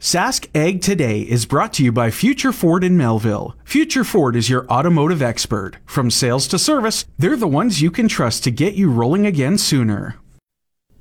Sask 0.00 0.48
Ag 0.54 0.80
Today 0.80 1.20
is 1.20 1.44
brought 1.44 1.74
to 1.74 1.84
you 1.84 1.92
by 1.92 2.10
Future 2.10 2.52
Ford 2.52 2.82
in 2.84 2.96
Melville. 2.96 3.54
Future 3.66 4.02
Ford 4.02 4.34
is 4.34 4.48
your 4.48 4.66
automotive 4.68 5.20
expert. 5.20 5.76
From 5.84 6.10
sales 6.10 6.48
to 6.48 6.58
service, 6.58 7.04
they're 7.18 7.36
the 7.36 7.46
ones 7.46 7.82
you 7.82 7.90
can 7.90 8.08
trust 8.08 8.42
to 8.44 8.50
get 8.50 8.72
you 8.72 8.90
rolling 8.90 9.26
again 9.26 9.58
sooner. 9.58 10.16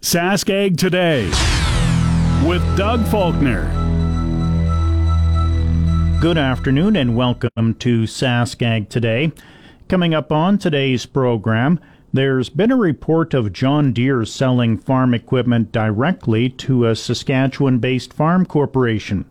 Sask 0.02 0.50
Ag 0.50 0.76
Today 0.76 1.28
with 2.46 2.62
Doug 2.76 3.08
Faulkner. 3.08 3.72
Good 6.20 6.38
afternoon 6.38 6.98
and 6.98 7.16
welcome 7.16 7.76
to 7.76 8.02
Sask 8.02 8.62
Ag 8.62 8.90
Today. 8.90 9.32
Coming 9.88 10.14
up 10.14 10.30
on 10.34 10.58
today's 10.58 11.06
program, 11.06 11.80
there's 12.12 12.50
been 12.50 12.72
a 12.72 12.76
report 12.76 13.34
of 13.34 13.54
John 13.54 13.94
Deere 13.94 14.26
selling 14.26 14.78
farm 14.78 15.14
equipment 15.14 15.72
directly 15.72 16.50
to 16.50 16.86
a 16.86 16.96
Saskatchewan 16.96 17.80
based 17.80 18.14
farm 18.14 18.46
corporation. 18.46 19.26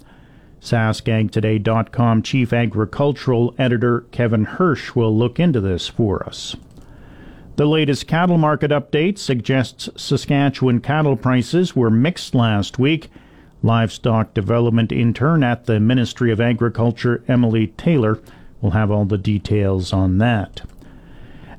SaskAgToday.com 0.60 2.23
Chief 2.23 2.52
Agricultural 2.52 3.54
Editor 3.59 4.02
Kevin 4.12 4.45
Hursh 4.45 4.95
will 4.95 5.16
look 5.16 5.40
into 5.40 5.60
this 5.60 5.88
for 5.88 6.24
us. 6.24 6.57
The 7.57 7.66
latest 7.66 8.07
cattle 8.07 8.38
market 8.38 8.70
update 8.70 9.18
suggests 9.18 9.88
Saskatchewan 9.96 10.80
cattle 10.80 11.16
prices 11.16 11.74
were 11.74 11.90
mixed 11.90 12.35
last 12.35 12.79
week. 12.79 13.10
Livestock 13.63 14.35
Development 14.35 14.92
Intern 14.92 15.42
at 15.42 15.66
the 15.66 15.80
Ministry 15.80 16.30
of 16.30 16.40
Agriculture, 16.40 17.24
Emily 17.26 17.68
Taylor, 17.68 18.20
will 18.60 18.70
have 18.70 18.92
all 18.92 19.04
the 19.04 19.18
details 19.18 19.92
on 19.92 20.18
that. 20.18 20.63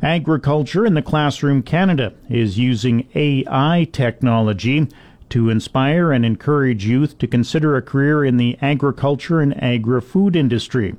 Agriculture 0.02 0.86
in 0.86 0.94
the 0.94 1.02
Classroom 1.02 1.62
Canada 1.62 2.14
is 2.30 2.58
using 2.58 3.06
AI 3.16 3.86
technology 3.92 4.88
to 5.28 5.50
inspire 5.50 6.14
and 6.14 6.26
encourage 6.26 6.86
youth 6.86 7.18
to 7.18 7.28
consider 7.28 7.76
a 7.76 7.82
career 7.82 8.24
in 8.24 8.38
the 8.38 8.58
agriculture 8.62 9.42
and 9.42 9.62
agri 9.62 10.00
food 10.00 10.38
industry. 10.38 10.96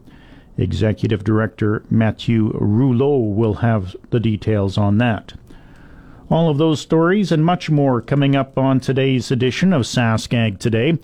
Executive 0.58 1.24
Director 1.24 1.82
Mathieu 1.88 2.50
Rouleau 2.60 3.16
will 3.16 3.54
have 3.54 3.96
the 4.10 4.20
details 4.20 4.76
on 4.76 4.98
that. 4.98 5.32
All 6.28 6.50
of 6.50 6.58
those 6.58 6.82
stories 6.82 7.32
and 7.32 7.42
much 7.42 7.70
more 7.70 8.02
coming 8.02 8.36
up 8.36 8.58
on 8.58 8.80
today's 8.80 9.30
edition 9.30 9.72
of 9.72 9.82
SaskAg 9.82 10.58
Today. 10.58 10.98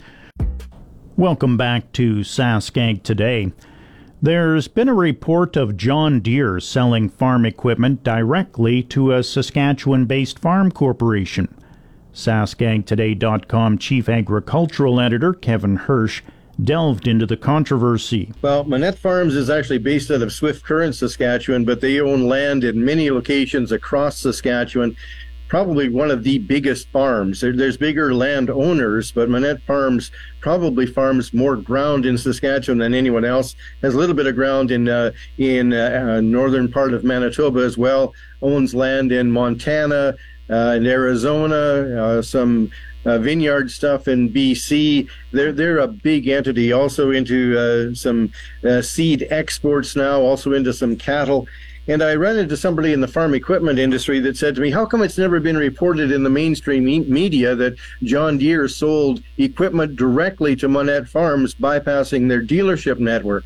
Welcome 1.17 1.57
back 1.57 1.93
to 1.93 2.17
SaskAg 2.17 3.05
Today. 3.05 3.53
There's 4.27 4.67
been 4.67 4.89
a 4.89 4.93
report 4.93 5.55
of 5.55 5.77
John 5.77 6.19
Deere 6.19 6.59
selling 6.59 7.09
farm 7.09 7.47
equipment 7.47 8.03
directly 8.03 8.83
to 8.83 9.13
a 9.13 9.23
Saskatchewan 9.23 10.07
based 10.07 10.41
farm 10.41 10.73
corporation. 10.73 11.47
SaskAgToday.com 12.13 13.79
Chief 13.79 14.09
Agricultural 14.09 14.99
Editor 14.99 15.33
Kevin 15.33 15.77
Hursh 15.77 16.25
delved 16.61 17.07
into 17.07 17.25
the 17.25 17.37
controversy. 17.37 18.33
Well, 18.43 18.65
Manette 18.65 18.99
Farms 18.99 19.37
is 19.37 19.49
actually 19.49 19.79
based 19.79 20.11
out 20.11 20.23
of 20.23 20.33
Swift 20.33 20.65
Current, 20.65 20.97
Saskatchewan, 20.97 21.65
but 21.65 21.81
they 21.81 22.01
own 22.01 22.27
land 22.27 22.65
in 22.65 22.85
many 22.85 23.13
locations 23.13 23.71
across 23.71 24.19
Saskatchewan 24.19 24.97
probably 25.49 25.89
one 25.89 26.11
of 26.11 26.25
the 26.25 26.39
biggest 26.39 26.89
farms. 26.89 27.41
There, 27.41 27.55
there's 27.55 27.77
bigger 27.77 28.15
land 28.15 28.51
owners, 28.51 29.13
but 29.13 29.29
Manette 29.29 29.63
Farms 29.63 30.11
probably 30.41 30.87
farms 30.87 31.33
more 31.33 31.57
ground 31.57 32.07
in 32.07 32.19
Saskatchewan 32.19 32.79
than 32.79 32.95
anyone 32.95 33.25
else. 33.25 33.55
Has 33.83 33.95
a 33.95 33.99
little 33.99 34.15
bit 34.15 34.27
of 34.27 34.35
ground 34.35 34.71
in 34.71 34.89
uh, 34.89 35.13
in 35.39 35.73
uh, 35.73 36.17
uh 36.17 36.21
northern 36.21 36.71
part 36.71 36.95
of 36.95 37.05
Manitoba 37.05 37.61
as 37.61 37.79
well. 37.79 38.15
Owns 38.43 38.75
land 38.75 39.13
in 39.13 39.31
Montana, 39.31 40.17
uh, 40.51 40.75
in 40.77 40.87
Arizona, 40.87 42.03
uh, 42.03 42.23
some. 42.23 42.71
Uh, 43.05 43.19
vineyard 43.19 43.71
stuff 43.71 44.09
in 44.09 44.29
BC. 44.33 45.09
They're 45.31 45.53
they're 45.53 45.79
a 45.79 45.87
big 45.87 46.27
entity. 46.27 46.73
Also 46.73 47.13
into 47.13 47.95
some 47.95 48.33
seed 48.81 49.29
exports 49.31 49.95
now. 49.95 50.21
Also 50.23 50.55
into 50.55 50.73
some 50.73 50.97
cattle. 50.97 51.47
And 51.89 52.03
I 52.03 52.15
ran 52.15 52.37
into 52.37 52.57
somebody 52.57 52.93
in 52.93 53.01
the 53.01 53.07
farm 53.07 53.33
equipment 53.35 53.79
industry 53.79 54.19
that 54.21 54.37
said 54.37 54.57
to 54.57 54.61
me, 54.61 54.71
How 54.71 54.87
come 54.87 55.03
it's 55.03 55.19
never 55.19 55.39
been 55.39 55.57
reported 55.57 56.11
in 56.11 56.25
the 56.25 56.31
mainstream 56.31 56.85
me- 56.85 57.01
media 57.01 57.55
that 57.55 57.77
John 58.03 58.39
Deere 58.39 58.67
sold 58.67 59.23
equipment 59.39 59.95
directly 59.95 60.57
to 60.57 60.69
Manette 60.69 61.09
Farms, 61.09 61.55
bypassing 61.55 62.29
their 62.29 62.43
dealership 62.43 62.99
network? 62.99 63.45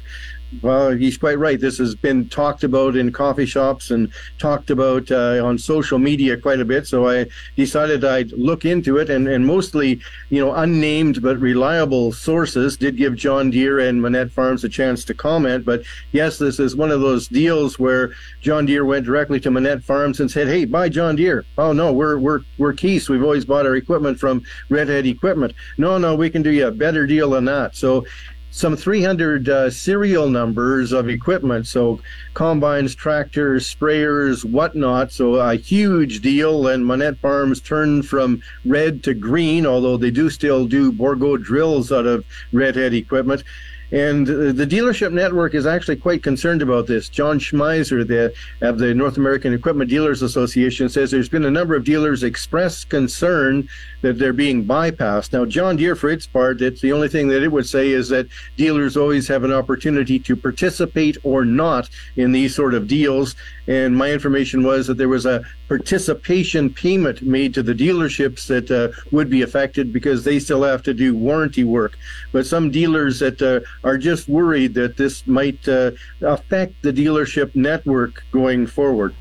Well, 0.62 0.91
he's 0.91 1.16
quite 1.16 1.38
right. 1.38 1.61
This 1.61 1.78
has 1.78 1.94
been 1.94 2.28
talked 2.28 2.65
about 2.65 2.97
in 2.97 3.12
coffee 3.12 3.47
shops 3.47 3.93
and 3.93 4.12
talked 4.38 4.71
about 4.71 5.11
uh, 5.11 5.41
on 5.44 5.59
social 5.59 5.99
media 5.99 6.37
quite 6.37 6.61
a 6.61 6.65
bit. 6.65 6.88
So 6.88 7.09
I 7.09 7.27
decided 7.56 8.05
I'd 8.05 8.33
look 8.33 8.65
into 8.65 8.99
it, 8.99 9.10
and, 9.10 9.28
and 9.28 9.47
mostly, 9.47 10.00
you 10.28 10.44
know, 10.44 10.53
unnamed 10.53 11.22
but 11.22 11.39
reliable 11.39 12.12
sources 12.12 12.77
did 12.77 12.97
give 12.97 13.15
John 13.15 13.50
Deere 13.50 13.78
and 13.78 14.03
Manette 14.03 14.33
Farms 14.33 14.65
a 14.65 14.69
chance 14.69 15.05
to 15.05 15.15
comment. 15.15 15.65
But 15.65 15.83
yes, 16.10 16.39
this 16.39 16.59
is 16.59 16.75
one 16.75 16.91
of 16.91 17.00
those 17.00 17.28
deals 17.28 17.78
where 17.78 18.12
John 18.41 18.66
Deere 18.66 18.84
went 18.84 19.06
directly 19.06 19.39
to 19.41 19.50
Manette 19.53 19.84
Farms 19.84 20.19
and 20.19 20.31
said, 20.31 20.49
"Hey, 20.49 20.65
buy 20.65 20.89
John 20.89 21.15
Deere." 21.15 21.44
Oh 21.59 21.72
no, 21.72 21.93
we're 21.93 22.19
we're 22.19 22.41
we're 22.59 22.72
Keith. 22.72 23.09
We've 23.09 23.22
always 23.22 23.44
bought 23.44 23.66
our 23.66 23.77
equipment 23.77 24.19
from 24.19 24.43
Redhead 24.69 25.06
Equipment. 25.06 25.55
No, 25.78 25.97
no, 25.97 26.16
we 26.16 26.28
can 26.28 26.43
do 26.43 26.50
you 26.50 26.66
a 26.66 26.72
better 26.72 27.06
deal 27.06 27.31
than 27.31 27.44
that. 27.44 27.77
So 27.77 28.05
some 28.50 28.77
300 28.77 29.49
uh, 29.49 29.71
serial 29.71 30.28
numbers 30.28 30.93
of 30.93 31.09
equipment. 31.09 31.66
So 31.66 32.00
combines, 32.34 32.94
tractors, 32.94 33.72
sprayers, 33.72 34.44
whatnot. 34.44 35.12
So 35.12 35.37
a 35.37 35.55
huge 35.55 36.21
deal. 36.21 36.69
And 36.69 36.84
Manette 36.84 37.19
Farms 37.19 37.60
turned 37.60 38.06
from 38.06 38.43
red 38.65 39.03
to 39.05 39.15
green, 39.15 39.66
although 39.66 39.97
they 39.97 40.10
do 40.10 40.31
still 40.31 40.66
do 40.66 40.93
Bourgault 40.93 41.43
drills 41.43 41.93
out 41.93 42.06
of 42.06 42.25
redhead 42.53 42.93
equipment. 42.93 43.44
And 43.93 44.28
uh, 44.28 44.53
the 44.53 44.67
dealership 44.67 45.12
network 45.12 45.55
is 45.55 45.67
actually 45.67 45.97
quite 45.97 46.23
concerned 46.23 46.62
about 46.62 46.87
this. 46.87 47.09
John 47.09 47.39
Schmeiser, 47.39 48.06
the, 48.06 48.33
of 48.61 48.78
the 48.78 48.95
North 48.95 49.17
American 49.17 49.53
Equipment 49.53 49.91
Dealers 49.91 50.23
Association, 50.23 50.89
says 50.89 51.11
there's 51.11 51.28
been 51.28 51.45
a 51.45 51.51
number 51.51 51.75
of 51.75 51.84
dealers 51.84 52.23
express 52.23 52.84
concern 52.84 53.69
that 54.03 54.19
they're 54.19 54.33
being 54.33 54.65
bypassed. 54.65 55.33
Now, 55.33 55.45
John 55.45 55.77
Deere, 55.77 55.97
for 55.97 56.09
its 56.09 56.27
part, 56.27 56.59
the 56.59 56.93
only 56.93 57.09
thing 57.09 57.28
that 57.28 57.43
it 57.43 57.49
would 57.49 57.67
say 57.67 57.91
is 57.91 58.09
that 58.11 58.27
dealers 58.56 58.97
always 58.97 59.27
have 59.28 59.45
an 59.45 59.53
opportunity 59.53 60.19
to 60.21 60.37
participate 60.37 61.19
or 61.22 61.45
not 61.45 61.89
in 62.17 62.33
these 62.33 62.55
sort 62.55 62.75
of 62.75 62.87
deals. 62.87 63.34
And 63.71 63.97
my 63.97 64.11
information 64.11 64.65
was 64.65 64.89
that 64.89 64.99
there 64.99 65.09
was 65.09 65.27
a 65.27 65.45
participation 65.69 66.75
payment 66.75 67.23
made 67.23 67.55
to 67.55 67.63
the 67.63 67.73
dealerships 67.73 68.49
that 68.49 68.69
uh, 68.69 68.89
would 69.13 69.31
be 69.31 69.43
affected 69.43 69.93
because 69.93 70.25
they 70.25 70.41
still 70.41 70.65
have 70.65 70.83
to 70.83 70.93
do 70.93 71.17
warranty 71.17 71.63
work. 71.63 71.97
But 72.33 72.47
some 72.47 72.73
dealers 72.73 73.21
that 73.21 73.41
uh, 73.41 73.61
are 73.87 73.97
just 73.97 74.29
worried 74.29 74.75
that 74.75 74.97
this 74.97 75.25
might 75.25 75.69
uh, 75.69 75.93
affect 76.21 76.83
the 76.83 76.93
dealership 76.93 77.55
network 77.55 78.25
going 78.33 78.67
forward. 78.67 79.15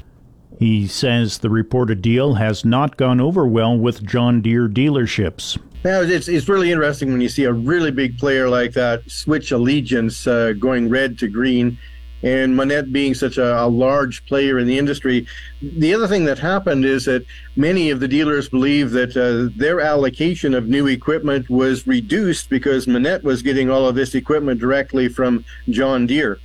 He 0.57 0.87
says 0.87 1.37
the 1.37 1.51
reported 1.51 2.01
deal 2.01 2.33
has 2.33 2.65
not 2.65 2.97
gone 2.97 3.21
over 3.21 3.45
well 3.45 3.77
with 3.77 4.03
John 4.03 4.41
Deere 4.41 4.67
dealerships. 4.67 5.59
Now, 5.85 6.01
it's, 6.01 6.27
it's 6.27 6.49
really 6.49 6.71
interesting 6.71 7.11
when 7.11 7.21
you 7.21 7.29
see 7.29 7.43
a 7.43 7.53
really 7.53 7.91
big 7.91 8.17
player 8.17 8.49
like 8.49 8.73
that 8.73 9.09
switch 9.11 9.51
allegiance 9.51 10.25
uh, 10.25 10.53
going 10.53 10.89
red 10.89 11.19
to 11.19 11.27
green 11.27 11.77
and 12.21 12.55
Manette 12.55 12.91
being 12.91 13.13
such 13.13 13.37
a, 13.37 13.63
a, 13.63 13.67
large 13.67 14.25
player 14.25 14.59
in 14.59 14.67
the 14.67 14.77
industry. 14.77 15.25
The 15.61 15.93
other 15.93 16.07
thing 16.07 16.25
that 16.25 16.39
happened 16.39 16.85
is 16.85 17.05
that 17.05 17.25
many 17.55 17.89
of 17.91 17.99
the 17.99 18.07
dealers 18.07 18.49
believe 18.49 18.91
that 18.91 19.15
uh, 19.15 19.53
their 19.57 19.79
allocation 19.79 20.53
of 20.53 20.67
new 20.67 20.87
equipment 20.87 21.49
was 21.49 21.87
reduced 21.87 22.49
because 22.49 22.87
Manette 22.87 23.23
was 23.23 23.41
getting 23.41 23.69
all 23.69 23.87
of 23.87 23.95
this 23.95 24.15
equipment 24.15 24.59
directly 24.59 25.07
from 25.07 25.45
John 25.69 26.07
Deere. 26.07 26.39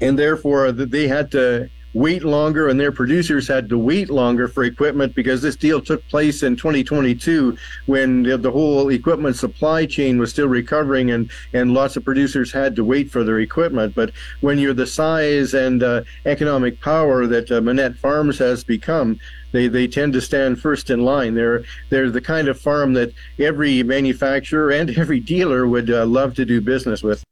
And 0.00 0.18
therefore, 0.18 0.72
they 0.72 1.08
had 1.08 1.30
to 1.32 1.70
wait 1.94 2.24
longer 2.24 2.68
and 2.68 2.78
their 2.78 2.92
producers 2.92 3.48
had 3.48 3.68
to 3.68 3.78
wait 3.78 4.10
longer 4.10 4.46
for 4.48 4.64
equipment 4.64 5.14
because 5.14 5.42
this 5.42 5.56
deal 5.56 5.80
took 5.80 6.06
place 6.08 6.42
in 6.42 6.56
2022 6.56 7.56
when 7.86 8.22
the 8.22 8.50
whole 8.50 8.88
equipment 8.90 9.36
supply 9.36 9.86
chain 9.86 10.18
was 10.18 10.30
still 10.30 10.48
recovering 10.48 11.10
and, 11.10 11.30
and 11.52 11.72
lots 11.72 11.96
of 11.96 12.04
producers 12.04 12.52
had 12.52 12.76
to 12.76 12.84
wait 12.84 13.10
for 13.10 13.24
their 13.24 13.40
equipment. 13.40 13.94
But 13.94 14.12
when 14.40 14.58
you're 14.58 14.74
the 14.74 14.86
size 14.86 15.54
and 15.54 15.82
uh, 15.82 16.02
economic 16.26 16.80
power 16.80 17.26
that 17.26 17.50
uh, 17.50 17.60
Manette 17.60 17.96
Farms 17.96 18.38
has 18.38 18.64
become, 18.64 19.18
they, 19.52 19.68
they 19.68 19.86
tend 19.86 20.12
to 20.12 20.20
stand 20.20 20.60
first 20.60 20.90
in 20.90 21.04
line. 21.04 21.34
They're 21.34 21.64
they're 21.88 22.10
the 22.10 22.20
kind 22.20 22.48
of 22.48 22.60
farm 22.60 22.92
that 22.94 23.12
every 23.38 23.82
manufacturer 23.82 24.70
and 24.70 24.90
every 24.98 25.20
dealer 25.20 25.66
would 25.66 25.90
uh, 25.90 26.04
love 26.06 26.34
to 26.34 26.44
do 26.44 26.60
business 26.60 27.02
with. 27.02 27.24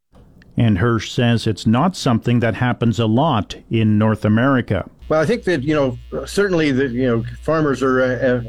And 0.57 0.79
Hursh 0.79 1.11
says 1.13 1.47
it's 1.47 1.67
not 1.67 1.97
something 1.97 2.41
that 2.41 2.55
happens 2.55 2.99
a 2.99 3.07
lot 3.07 3.57
in 3.71 3.99
North 3.99 4.25
America. 4.25 4.89
Well, 5.09 5.21
I 5.21 5.27
think 5.27 5.45
that 5.45 5.63
you 5.63 5.75
know 5.75 6.27
certainly 6.27 6.73
that 6.73 6.91
you 6.91 7.07
know 7.07 7.25
farmers 7.43 7.83
are. 7.83 8.01
Uh, 8.01 8.27
uh, 8.27 8.43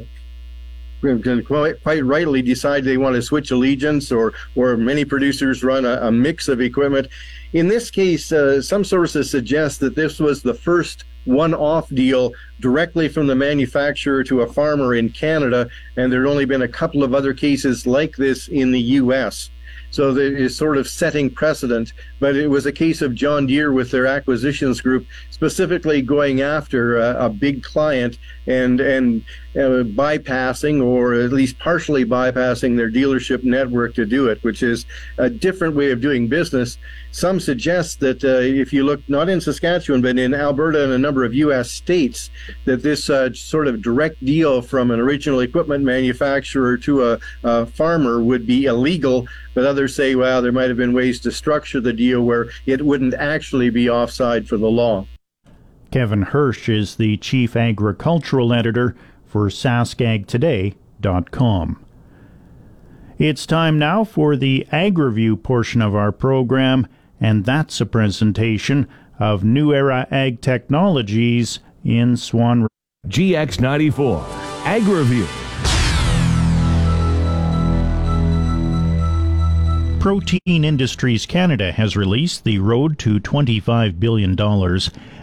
quite, 1.45 1.81
quite 1.83 2.03
rightly 2.03 2.41
decide 2.41 2.83
they 2.83 2.97
want 2.97 3.15
to 3.15 3.21
switch 3.21 3.51
allegiance, 3.51 4.11
or 4.11 4.33
or 4.55 4.75
many 4.75 5.05
producers 5.05 5.63
run 5.63 5.85
a, 5.85 6.07
a 6.07 6.11
mix 6.11 6.47
of 6.47 6.59
equipment. 6.59 7.07
In 7.53 7.67
this 7.67 7.91
case, 7.91 8.31
uh, 8.31 8.61
some 8.61 8.83
sources 8.83 9.29
suggest 9.29 9.79
that 9.81 9.95
this 9.95 10.19
was 10.19 10.41
the 10.41 10.55
first 10.55 11.05
one-off 11.25 11.89
deal 11.89 12.31
directly 12.61 13.09
from 13.09 13.27
the 13.27 13.35
manufacturer 13.35 14.23
to 14.23 14.41
a 14.41 14.51
farmer 14.51 14.95
in 14.95 15.09
Canada, 15.09 15.69
and 15.97 16.11
there 16.11 16.23
had 16.23 16.29
only 16.29 16.45
been 16.45 16.61
a 16.63 16.67
couple 16.67 17.03
of 17.03 17.13
other 17.13 17.33
cases 17.33 17.85
like 17.85 18.15
this 18.15 18.47
in 18.47 18.71
the 18.71 18.81
U.S. 18.81 19.49
So 19.91 20.15
it 20.15 20.33
is 20.33 20.55
sort 20.55 20.77
of 20.77 20.87
setting 20.87 21.29
precedent. 21.29 21.93
But 22.19 22.35
it 22.35 22.47
was 22.47 22.65
a 22.65 22.71
case 22.71 23.01
of 23.01 23.15
John 23.15 23.47
Deere 23.47 23.71
with 23.71 23.91
their 23.91 24.05
acquisitions 24.05 24.81
group 24.81 25.05
specifically 25.29 26.01
going 26.01 26.41
after 26.41 26.97
a, 26.97 27.25
a 27.25 27.29
big 27.29 27.63
client 27.63 28.17
and 28.47 28.79
and 28.79 29.23
uh, 29.57 29.83
bypassing 29.83 30.83
or 30.83 31.15
at 31.15 31.31
least 31.31 31.57
partially 31.59 32.05
bypassing 32.05 32.77
their 32.77 32.91
dealership 32.91 33.43
network 33.43 33.95
to 33.95 34.05
do 34.05 34.27
it, 34.27 34.43
which 34.43 34.61
is 34.61 34.85
a 35.17 35.29
different 35.29 35.75
way 35.75 35.91
of 35.91 35.99
doing 35.99 36.27
business. 36.27 36.77
Some 37.11 37.39
suggest 37.39 37.99
that 38.01 38.23
uh, 38.23 38.39
if 38.41 38.71
you 38.71 38.83
look 38.83 39.01
not 39.07 39.29
in 39.29 39.41
Saskatchewan 39.41 40.01
but 40.01 40.19
in 40.19 40.33
Alberta 40.33 40.83
and 40.83 40.93
a 40.93 40.97
number 40.97 41.23
of 41.23 41.33
U.S. 41.33 41.71
states, 41.71 42.29
that 42.65 42.83
this 42.83 43.09
uh, 43.09 43.33
sort 43.33 43.67
of 43.67 43.81
direct 43.81 44.23
deal 44.23 44.61
from 44.61 44.91
an 44.91 44.99
original 44.99 45.39
equipment 45.39 45.83
manufacturer 45.83 46.77
to 46.77 47.11
a, 47.11 47.19
a 47.43 47.65
farmer 47.65 48.21
would 48.21 48.45
be 48.45 48.65
illegal. 48.65 49.27
But 49.55 49.65
others 49.65 49.95
say, 49.95 50.13
well, 50.15 50.41
there 50.41 50.51
might 50.51 50.67
have 50.69 50.77
been 50.77 50.93
ways 50.93 51.19
to 51.21 51.31
structure 51.31 51.81
the 51.81 51.93
deal 51.93 52.21
where 52.21 52.49
it 52.67 52.85
wouldn't 52.85 53.15
actually 53.15 53.71
be 53.71 53.89
offside 53.89 54.47
for 54.47 54.57
the 54.57 54.69
law. 54.69 55.07
Kevin 55.91 56.21
Hursh 56.21 56.69
is 56.69 56.97
the 56.97 57.17
chief 57.17 57.55
agricultural 57.55 58.53
editor 58.53 58.95
for 59.37 59.49
SaskAgToday.com. 59.49 61.85
It's 63.19 63.45
time 63.45 63.77
now 63.77 64.03
for 64.03 64.35
the 64.35 64.65
Ag 64.71 64.97
Review 64.97 65.37
portion 65.37 65.79
of 65.79 65.93
our 65.93 66.11
program, 66.11 66.87
and 67.21 67.45
that's 67.45 67.79
a 67.79 67.85
presentation 67.85 68.87
of 69.19 69.43
New 69.43 69.75
Era 69.75 70.07
Ag 70.09 70.41
Technologies 70.41 71.59
in 71.83 72.17
Swan. 72.17 72.67
GX94 73.07 74.23
Ag 74.65 74.87
Review. 74.87 75.27
Protein 79.99 80.65
Industries 80.65 81.27
Canada 81.27 81.71
has 81.71 81.95
released 81.95 82.43
the 82.43 82.57
Road 82.57 82.97
to 82.99 83.19
$25 83.19 83.99
billion, 83.99 84.35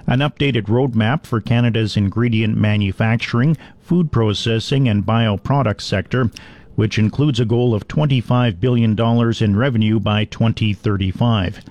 an 0.06 0.20
updated 0.20 0.62
roadmap 0.62 1.24
for 1.24 1.40
Canada's 1.40 1.96
ingredient 1.96 2.56
manufacturing, 2.56 3.56
food 3.80 4.12
processing, 4.12 4.88
and 4.88 5.04
bioproduct 5.04 5.80
sector, 5.80 6.30
which 6.74 6.98
includes 6.98 7.40
a 7.40 7.44
goal 7.44 7.74
of 7.74 7.88
$25 7.88 8.60
billion 8.60 8.98
in 9.42 9.56
revenue 9.56 10.00
by 10.00 10.24
2035. 10.24 11.64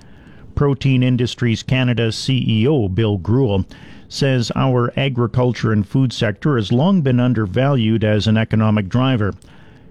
Protein 0.54 1.02
Industries 1.02 1.62
Canada 1.62 2.08
CEO 2.08 2.92
Bill 2.92 3.18
Greuel 3.18 3.64
says 4.08 4.52
our 4.54 4.92
agriculture 4.96 5.72
and 5.72 5.86
food 5.86 6.12
sector 6.12 6.56
has 6.56 6.70
long 6.70 7.02
been 7.02 7.18
undervalued 7.18 8.04
as 8.04 8.26
an 8.26 8.36
economic 8.36 8.88
driver. 8.88 9.34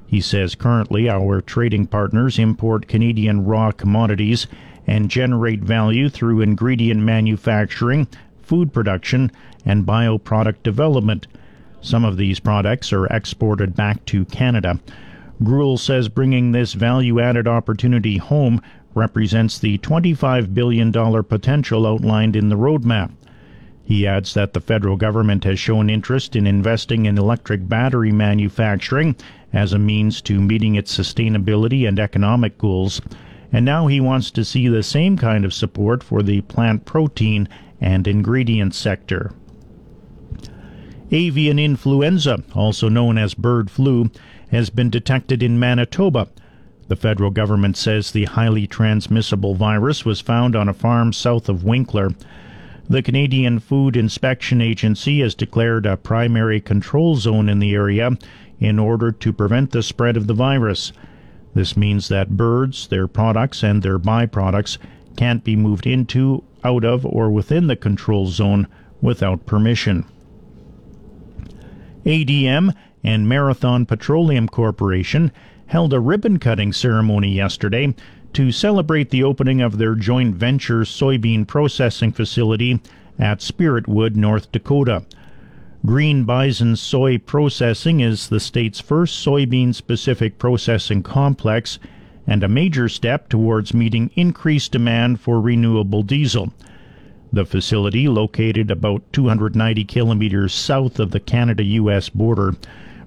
He 0.08 0.22
says 0.22 0.56
currently 0.56 1.10
our 1.10 1.42
trading 1.42 1.88
partners 1.88 2.40
import 2.40 2.88
Canadian 2.88 3.46
raw 3.46 3.72
commodities 3.72 4.48
and 4.88 5.10
generate 5.10 5.62
value 5.62 6.10
through 6.10 6.42
ingredient 6.42 7.02
manufacturing, 7.02 8.08
food 8.54 8.72
production, 8.72 9.32
and 9.66 9.84
bioproduct 9.84 10.62
development. 10.62 11.26
Some 11.82 12.06
of 12.06 12.18
these 12.18 12.40
products 12.40 12.94
are 12.94 13.08
exported 13.08 13.76
back 13.76 14.06
to 14.06 14.26
Canada. 14.26 14.80
Greuel 15.42 15.80
says 15.80 16.08
bringing 16.08 16.52
this 16.52 16.74
value 16.74 17.20
added 17.20 17.48
opportunity 17.48 18.18
home 18.18 18.62
represents 18.94 19.58
the 19.58 19.80
$25 19.80 20.54
billion 20.54 20.92
potential 21.24 21.88
outlined 21.88 22.36
in 22.36 22.50
the 22.50 22.56
roadmap. 22.56 23.10
He 23.84 24.06
adds 24.06 24.36
that 24.36 24.54
the 24.54 24.62
federal 24.62 24.98
government 24.98 25.46
has 25.46 25.58
shown 25.58 25.90
interest 25.90 26.36
in 26.36 26.46
investing 26.46 27.08
in 27.08 27.18
electric 27.18 27.68
battery 27.68 28.12
manufacturing 28.12 29.16
as 29.52 29.74
a 29.74 29.80
means 29.80 30.22
to 30.22 30.40
meeting 30.40 30.76
its 30.76 30.96
sustainability 30.96 31.88
and 31.88 32.00
economic 32.00 32.60
goals, 32.60 33.02
and 33.52 33.66
now 33.66 33.88
he 33.88 34.00
wants 34.00 34.30
to 34.30 34.46
see 34.46 34.68
the 34.68 34.84
same 34.84 35.18
kind 35.18 35.44
of 35.44 35.56
support 35.56 36.04
for 36.04 36.22
the 36.22 36.42
plant 36.42 36.86
protein 36.86 37.50
and 37.84 38.08
ingredient 38.08 38.74
sector. 38.74 39.34
Avian 41.12 41.60
influenza, 41.60 42.42
also 42.56 42.88
known 42.88 43.18
as 43.18 43.34
bird 43.34 43.70
flu, 43.70 44.10
has 44.52 44.70
been 44.70 44.90
detected 44.90 45.44
in 45.44 45.60
Manitoba. 45.60 46.30
The 46.88 46.96
federal 46.96 47.30
government 47.30 47.76
says 47.76 48.12
the 48.12 48.24
highly 48.24 48.68
transmissible 48.68 49.56
virus 49.56 50.06
was 50.06 50.22
found 50.22 50.56
on 50.56 50.70
a 50.70 50.74
farm 50.74 51.12
south 51.12 51.50
of 51.50 51.66
Winkler. 51.66 52.16
The 52.90 53.04
Canadian 53.04 53.60
Food 53.60 53.98
Inspection 53.98 54.62
Agency 54.62 55.20
has 55.20 55.36
declared 55.36 55.86
a 55.86 55.98
primary 55.98 56.62
control 56.62 57.18
zone 57.18 57.50
in 57.50 57.60
the 57.60 57.74
area 57.74 58.12
in 58.60 58.80
order 58.80 59.12
to 59.12 59.34
prevent 59.34 59.72
the 59.72 59.84
spread 59.84 60.16
of 60.16 60.28
the 60.28 60.34
virus. 60.34 60.94
This 61.54 61.76
means 61.76 62.08
that 62.08 62.38
birds, 62.38 62.88
their 62.88 63.08
products, 63.08 63.62
and 63.62 63.84
their 63.84 64.00
byproducts 64.00 64.78
can't 65.18 65.44
be 65.44 65.56
moved 65.56 65.86
into, 65.86 66.44
out 66.64 66.84
of, 66.84 67.06
or 67.06 67.30
within 67.30 67.68
the 67.68 67.76
control 67.76 68.28
zone 68.28 68.68
without 69.02 69.46
permission. 69.46 70.06
ADM 72.06 72.76
and 73.04 73.28
Marathon 73.28 73.86
Petroleum 73.86 74.48
Corporation 74.48 75.32
held 75.68 75.94
a 75.94 76.00
ribbon 76.00 76.40
cutting 76.40 76.74
ceremony 76.74 77.32
yesterday 77.32 77.94
to 78.34 78.52
celebrate 78.52 79.10
the 79.10 79.24
opening 79.24 79.62
of 79.62 79.78
their 79.78 79.96
joint 79.96 80.36
venture 80.36 80.82
soybean 80.82 81.48
processing 81.48 82.12
facility 82.12 82.80
at 83.20 83.40
Spiritwood, 83.40 84.16
North 84.16 84.52
Dakota. 84.52 85.06
Green 85.86 86.24
Bison 86.24 86.76
Soy 86.76 87.18
Processing 87.18 88.00
is 88.00 88.30
the 88.30 88.40
state's 88.40 88.80
first 88.80 89.26
soybean 89.26 89.76
specific 89.76 90.38
processing 90.38 91.04
complex 91.04 91.78
and 92.26 92.44
a 92.44 92.48
major 92.48 92.88
step 92.88 93.30
towards 93.30 93.74
meeting 93.74 94.10
increased 94.16 94.72
demand 94.72 95.20
for 95.20 95.42
renewable 95.42 96.04
diesel. 96.04 96.54
The 97.32 97.46
facility, 97.46 98.08
located 98.08 98.70
about 98.70 99.12
290 99.12 99.84
kilometers 99.86 100.54
south 100.54 101.00
of 101.00 101.12
the 101.12 101.20
Canada 101.20 101.64
US 101.64 102.10
border, 102.10 102.54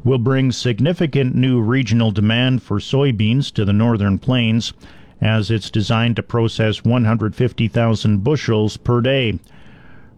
will 0.04 0.18
bring 0.18 0.52
significant 0.52 1.34
new 1.34 1.60
regional 1.60 2.10
demand 2.10 2.62
for 2.62 2.78
soybeans 2.78 3.52
to 3.52 3.64
the 3.64 3.72
northern 3.72 4.18
plains 4.18 4.72
as 5.20 5.50
it's 5.50 5.70
designed 5.70 6.16
to 6.16 6.22
process 6.22 6.84
150,000 6.84 8.22
bushels 8.22 8.76
per 8.76 9.00
day. 9.00 9.38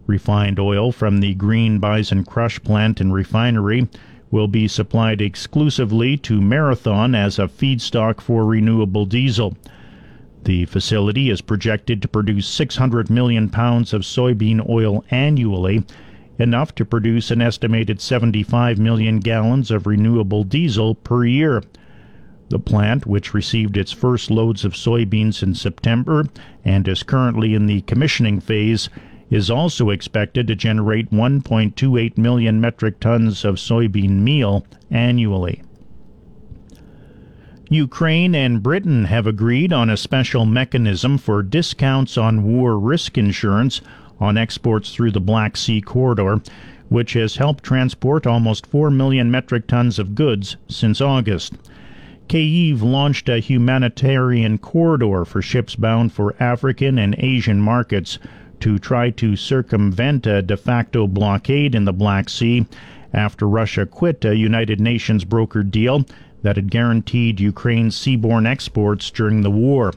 Refined 0.07 0.59
oil 0.59 0.91
from 0.91 1.21
the 1.21 1.35
Green 1.35 1.79
Bison 1.79 2.25
crush 2.25 2.61
plant 2.63 3.01
and 3.01 3.13
refinery 3.13 3.89
will 4.31 4.49
be 4.49 4.69
supplied 4.69 5.21
exclusively 5.21 6.17
to 6.17 6.41
Marathon 6.41 7.15
as 7.15 7.39
a 7.39 7.49
feedstock 7.49 8.21
for 8.21 8.45
renewable 8.45 9.07
diesel. 9.07 9.57
The 10.45 10.67
facility 10.67 11.31
is 11.31 11.41
projected 11.41 12.01
to 12.03 12.09
produce 12.09 12.47
600 12.47 13.11
million 13.11 13.49
pounds 13.49 13.93
of 13.93 14.03
soybean 14.03 14.67
oil 14.69 15.05
annually, 15.11 15.85
enough 16.39 16.75
to 16.77 16.85
produce 16.85 17.31
an 17.31 17.43
estimated 17.43 18.01
75 18.01 18.79
million 18.79 19.19
gallons 19.19 19.71
of 19.71 19.87
renewable 19.87 20.45
diesel 20.45 20.95
per 20.95 21.25
year. 21.25 21.63
The 22.51 22.59
plant, 22.59 23.05
which 23.07 23.35
received 23.35 23.77
its 23.77 23.93
first 23.93 24.31
loads 24.31 24.65
of 24.65 24.73
soybeans 24.73 25.43
in 25.43 25.55
September 25.55 26.25
and 26.65 26.89
is 26.89 27.03
currently 27.03 27.55
in 27.55 27.67
the 27.67 27.83
commissioning 27.83 28.41
phase, 28.41 28.89
is 29.31 29.51
also 29.51 29.91
expected 29.91 30.47
to 30.47 30.55
generate 30.55 31.11
1.28 31.11 32.17
million 32.17 32.61
metric 32.61 32.99
tons 33.01 33.45
of 33.45 33.57
soybean 33.57 34.21
meal 34.21 34.67
annually. 34.91 35.63
Ukraine 37.71 38.35
and 38.35 38.63
Britain 38.63 39.05
have 39.05 39.27
agreed 39.27 39.75
on 39.75 39.91
a 39.91 39.97
special 39.97 40.47
mechanism 40.47 41.19
for 41.19 41.43
discounts 41.43 42.17
on 42.17 42.43
war 42.43 42.79
risk 42.79 43.19
insurance 43.19 43.83
on 44.19 44.39
exports 44.39 44.95
through 44.95 45.11
the 45.11 45.21
Black 45.21 45.55
Sea 45.57 45.83
corridor, 45.83 46.41
which 46.89 47.13
has 47.13 47.37
helped 47.37 47.63
transport 47.63 48.27
almost 48.27 48.67
4 48.67 48.91
million 48.91 49.31
metric 49.31 49.67
tons 49.67 49.99
of 49.99 50.15
goods 50.15 50.57
since 50.69 51.03
August. 51.03 51.55
Kyiv 52.29 52.81
launched 52.81 53.29
a 53.29 53.39
humanitarian 53.39 54.57
corridor 54.57 55.27
for 55.27 55.43
ships 55.43 55.77
bound 55.77 56.13
for 56.13 56.35
African 56.41 56.99
and 56.99 57.15
Asian 57.19 57.61
markets 57.61 58.19
to 58.61 58.79
try 58.79 59.11
to 59.11 59.37
circumvent 59.37 60.27
a 60.27 60.43
de 60.43 60.57
facto 60.57 61.07
blockade 61.07 61.75
in 61.75 61.85
the 61.85 61.93
Black 61.93 62.29
Sea 62.29 62.67
after 63.13 63.49
Russia 63.49 63.87
quit 63.87 64.25
a 64.25 64.37
United 64.37 64.81
Nations 64.81 65.25
brokered 65.25 65.71
deal 65.71 66.05
that 66.43 66.57
had 66.57 66.71
guaranteed 66.71 67.41
Ukraine's 67.41 67.97
seaborne 67.97 68.47
exports 68.47 69.11
during 69.11 69.43
the 69.43 69.51
war. 69.51 69.93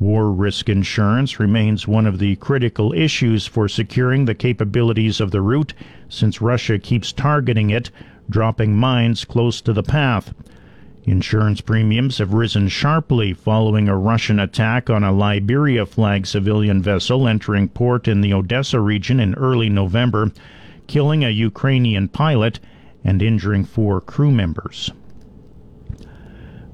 War 0.00 0.32
risk 0.32 0.68
insurance 0.68 1.38
remains 1.38 1.86
one 1.86 2.06
of 2.06 2.18
the 2.18 2.36
critical 2.36 2.92
issues 2.92 3.46
for 3.46 3.68
securing 3.68 4.24
the 4.24 4.34
capabilities 4.34 5.20
of 5.20 5.30
the 5.30 5.40
route 5.40 5.72
since 6.08 6.40
Russia 6.40 6.78
keeps 6.78 7.12
targeting 7.12 7.70
it, 7.70 7.90
dropping 8.28 8.76
mines 8.76 9.24
close 9.24 9.60
to 9.60 9.72
the 9.72 9.82
path. 9.82 10.34
Insurance 11.06 11.60
premiums 11.60 12.16
have 12.16 12.32
risen 12.32 12.68
sharply 12.68 13.34
following 13.34 13.88
a 13.88 13.96
Russian 13.96 14.40
attack 14.40 14.88
on 14.88 15.04
a 15.04 15.12
Liberia 15.12 15.84
flagged 15.84 16.26
civilian 16.26 16.80
vessel 16.80 17.28
entering 17.28 17.68
port 17.68 18.08
in 18.08 18.22
the 18.22 18.32
Odessa 18.32 18.80
region 18.80 19.20
in 19.20 19.34
early 19.34 19.68
November, 19.68 20.32
killing 20.86 21.22
a 21.22 21.28
Ukrainian 21.28 22.08
pilot 22.08 22.58
and 23.04 23.20
injuring 23.20 23.66
four 23.66 24.00
crew 24.00 24.30
members. 24.30 24.90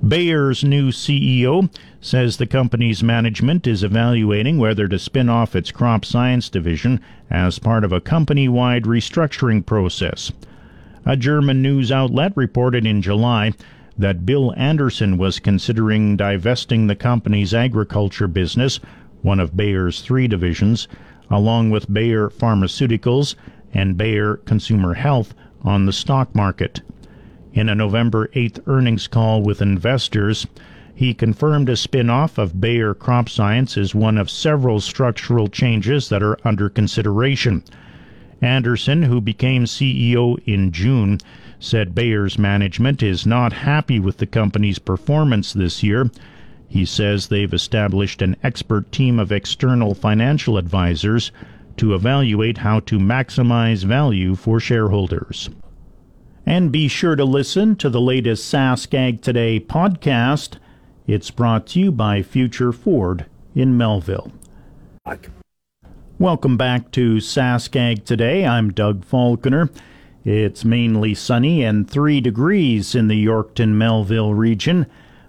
Bayer's 0.06 0.62
new 0.62 0.92
CEO 0.92 1.68
says 2.00 2.37
the 2.37 2.46
company's 2.46 3.02
management 3.02 3.66
is 3.66 3.82
evaluating 3.82 4.58
whether 4.58 4.87
to 4.87 4.99
spin 4.99 5.28
off 5.28 5.56
its 5.56 5.72
crop 5.72 6.04
science 6.04 6.49
division 6.49 7.00
as 7.28 7.58
part 7.58 7.84
of 7.84 7.92
a 7.92 8.00
company 8.00 8.49
wide 8.49 8.84
restructuring 8.84 9.66
process. 9.66 10.30
A 11.04 11.16
German 11.16 11.60
news 11.60 11.90
outlet 11.90 12.32
reported 12.37 12.87
in 12.87 13.02
July 13.02 13.52
that 14.00 14.25
Bill 14.25 14.54
Anderson 14.57 15.19
was 15.19 15.38
considering 15.38 16.16
divesting 16.16 16.87
the 16.87 16.97
company's 16.97 17.52
agriculture 17.52 18.26
business, 18.26 18.80
one 19.21 19.38
of 19.38 19.57
Bayer's 19.57 20.00
three 20.00 20.26
divisions, 20.26 20.88
along 21.30 21.71
with 21.71 21.92
Bayer 21.92 22.30
Pharmaceuticals 22.30 23.35
and 23.75 23.99
Bayer 23.99 24.37
Consumer 24.38 24.95
Health 24.95 25.35
on 25.62 25.85
the 25.85 25.92
stock 25.92 26.35
market. 26.35 26.80
In 27.52 27.69
a 27.69 27.75
November 27.75 28.28
8th 28.28 28.62
earnings 28.66 29.07
call 29.07 29.42
with 29.42 29.61
investors, 29.61 30.47
he 30.95 31.12
confirmed 31.12 31.69
a 31.69 31.76
spin-off 31.76 32.38
of 32.38 32.61
Bayer 32.61 32.95
Crop 32.95 33.28
Science 33.28 33.76
is 33.76 33.95
one 33.95 34.16
of 34.16 34.30
several 34.30 34.80
structural 34.80 35.49
changes 35.49 36.09
that 36.09 36.23
are 36.23 36.38
under 36.42 36.69
consideration. 36.71 37.62
Anderson, 38.40 39.02
who 39.02 39.21
became 39.21 39.64
CEO 39.64 40.38
in 40.47 40.73
June, 40.73 41.19
said 41.61 41.95
Bayer's 41.95 42.38
management 42.38 43.02
is 43.02 43.26
not 43.26 43.52
happy 43.52 44.00
with 44.00 44.17
the 44.17 44.26
company's 44.26 44.79
performance 44.79 45.52
this 45.52 45.83
year. 45.83 46.11
He 46.67 46.85
says 46.87 47.29
they've 47.29 47.52
established 47.52 48.23
an 48.23 48.37
expert 48.43 48.90
team 48.90 49.19
of 49.19 49.31
external 49.31 49.95
financial 49.95 50.57
advisors 50.57 51.31
to 51.76 51.95
evaluate 51.95 52.59
how 52.59 52.81
to 52.81 52.99
maximize 52.99 53.85
value 53.85 54.35
for 54.35 54.59
shareholders. 54.59 55.50
And 56.47 56.73
be 56.73 56.88
sure 56.88 57.14
to 57.17 57.25
listen 57.25 57.76
to 57.76 57.90
the 57.90 58.00
latest 58.00 58.52
SaskAg 58.52 59.21
Today 59.21 59.61
podcast. 59.61 60.57
It's 61.07 61.31
brought 61.31 61.67
to 61.69 61.81
you 61.81 61.93
by 61.93 62.23
Future 62.23 62.73
Ford 62.73 63.26
in 63.55 63.76
Melville. 63.76 64.33
Welcome 66.19 66.57
back 66.57 66.90
to 66.93 67.17
SaskAg 67.17 68.05
Today. 68.05 68.47
I'm 68.47 68.73
Doug 68.73 69.05
Falconer. 69.05 69.71
It's 70.25 70.65
mainly 70.65 71.15
sunny 71.15 71.62
and 71.65 71.89
3 71.89 72.21
degrees 72.21 72.95
in 72.95 73.09
the 73.09 73.25
Yorkton 73.25 73.71
Melville 73.71 74.35
region. 74.35 74.87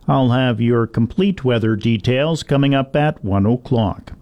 I'll 0.08 0.32
have 0.32 0.60
your 0.60 0.86
complete 0.86 1.46
weather 1.46 1.78
details 1.78 2.44
coming 2.44 2.76
up 2.76 2.96
at 2.96 3.24
1 3.24 3.46
o'clock. 3.46 4.14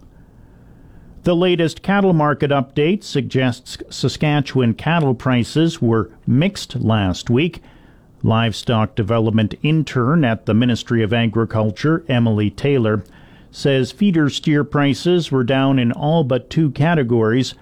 The 1.24 1.36
latest 1.36 1.82
cattle 1.82 2.14
market 2.14 2.52
update 2.52 3.04
suggests 3.04 3.78
Saskatchewan 3.90 4.76
cattle 4.76 5.16
prices 5.16 5.82
were 5.82 6.12
mixed 6.28 6.76
last 6.76 7.30
week. 7.30 7.62
Livestock 8.22 8.96
Development 8.96 9.56
intern 9.64 10.24
at 10.24 10.46
the 10.46 10.54
Ministry 10.54 11.02
of 11.02 11.14
Agriculture, 11.14 12.06
Emily 12.08 12.50
Taylor, 12.50 13.04
says 13.50 13.92
feeder 13.92 14.30
steer 14.30 14.64
prices 14.64 15.32
were 15.32 15.44
down 15.44 15.80
in 15.80 15.92
all 15.92 16.24
but 16.24 16.50
two 16.50 16.70
categories, 16.72 17.56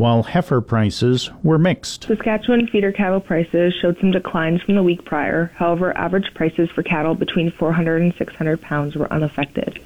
while 0.00 0.22
heifer 0.22 0.62
prices 0.62 1.30
were 1.42 1.58
mixed. 1.58 2.04
Saskatchewan 2.04 2.66
feeder 2.68 2.90
cattle 2.90 3.20
prices 3.20 3.74
showed 3.74 3.98
some 4.00 4.10
declines 4.10 4.62
from 4.62 4.74
the 4.74 4.82
week 4.82 5.04
prior. 5.04 5.52
However, 5.56 5.94
average 5.94 6.32
prices 6.32 6.70
for 6.70 6.82
cattle 6.82 7.14
between 7.14 7.50
400 7.50 8.00
and 8.00 8.14
600 8.14 8.62
pounds 8.62 8.96
were 8.96 9.12
unaffected. 9.12 9.78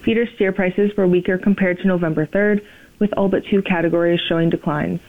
Feeder 0.00 0.26
steer 0.26 0.52
prices 0.52 0.96
were 0.96 1.06
weaker 1.06 1.36
compared 1.36 1.80
to 1.80 1.86
November 1.86 2.24
3rd, 2.24 2.64
with 2.98 3.12
all 3.12 3.28
but 3.28 3.44
two 3.44 3.60
categories 3.60 4.20
showing 4.26 4.48
declines. 4.48 5.02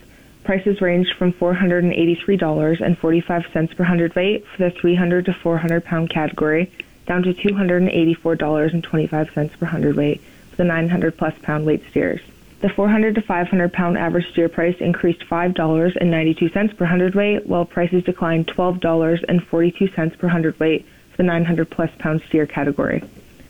Prices 0.43 0.81
ranged 0.81 1.13
from 1.17 1.31
$483.45 1.31 3.77
per 3.77 3.83
hundredweight 3.85 4.45
for 4.45 4.57
the 4.57 4.71
300 4.71 5.23
to 5.23 5.33
400 5.33 5.85
pound 5.85 6.09
category 6.09 6.69
down 7.07 7.23
to 7.23 7.33
$284.25 7.33 9.57
per 9.57 9.65
hundredweight 9.65 10.19
for 10.49 10.57
the 10.57 10.65
900 10.65 11.17
plus 11.17 11.33
pound 11.41 11.65
weight 11.65 11.81
steers. 11.89 12.19
The 12.63 12.69
400 12.69 13.13
to 13.15 13.21
500 13.21 13.73
pound 13.73 13.97
average 13.97 14.31
steer 14.31 14.47
price 14.47 14.77
increased 14.79 15.25
$5.92 15.29 16.77
per 16.77 16.85
hundredweight, 16.85 17.45
while 17.45 17.65
prices 17.65 18.05
declined 18.05 18.47
$12.42 18.47 20.17
per 20.17 20.27
hundredweight 20.29 20.85
for 21.11 21.17
the 21.17 21.23
900 21.23 21.69
plus 21.69 21.89
pound 21.99 22.21
steer 22.29 22.45
category. 22.45 23.03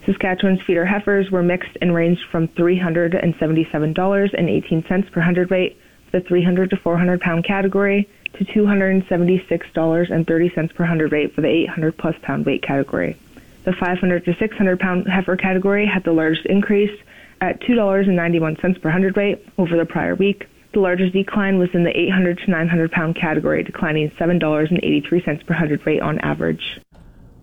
Saskatchewan's 0.07 0.63
feeder 0.63 0.85
heifers 0.85 1.29
were 1.29 1.43
mixed 1.43 1.77
and 1.79 1.93
ranged 1.93 2.23
from 2.31 2.47
$377.18 2.47 5.11
per 5.11 5.21
hundredweight 5.21 5.77
for 6.09 6.19
the 6.19 6.25
300 6.25 6.71
to 6.71 6.77
400 6.77 7.21
pound 7.21 7.45
category 7.45 8.09
to 8.33 8.43
$276.30 8.45 10.73
per 10.73 10.85
hundredweight 10.85 11.35
for 11.35 11.41
the 11.41 11.47
800 11.47 11.95
plus 11.99 12.15
pound 12.23 12.47
weight 12.47 12.63
category. 12.63 13.15
The 13.63 13.73
500 13.73 14.25
to 14.25 14.33
600 14.33 14.79
pound 14.79 15.07
heifer 15.07 15.37
category 15.37 15.85
had 15.85 16.03
the 16.03 16.13
largest 16.13 16.47
increase 16.47 16.99
at 17.43 17.59
$2.91 17.63 18.81
per 18.81 18.89
hundredweight 18.89 19.45
over 19.57 19.75
the 19.75 19.85
prior 19.85 20.15
week. 20.15 20.47
The 20.73 20.79
largest 20.79 21.11
decline 21.11 21.59
was 21.59 21.69
in 21.73 21.83
the 21.83 21.95
800 21.95 22.39
to 22.39 22.51
900 22.51 22.91
pound 22.91 23.17
category, 23.17 23.63
declining 23.63 24.09
$7.83 24.11 25.45
per 25.45 25.53
hundredweight 25.53 26.01
on 26.01 26.19
average. 26.19 26.79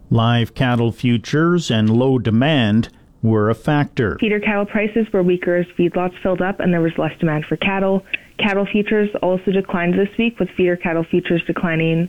Live 0.09 0.54
cattle 0.54 0.90
futures 0.90 1.71
and 1.71 1.90
low 1.90 2.19
demand 2.19 2.88
were 3.23 3.50
a 3.50 3.54
factor. 3.54 4.16
Feeder 4.19 4.40
cattle 4.40 4.64
prices 4.64 5.07
were 5.12 5.23
weaker 5.23 5.57
as 5.57 5.66
feedlots 5.78 6.21
filled 6.23 6.40
up 6.40 6.61
and 6.61 6.73
there 6.73 6.80
was 6.80 6.97
less 6.97 7.16
demand 7.19 7.45
for 7.45 7.57
cattle. 7.57 8.04
Cattle 8.38 8.64
futures 8.64 9.11
also 9.23 9.52
declined 9.52 9.92
this 9.95 10.09
week, 10.16 10.40
with 10.40 10.49
feeder 10.57 10.76
cattle 10.76 11.04
futures 11.04 11.45
declining 11.45 12.09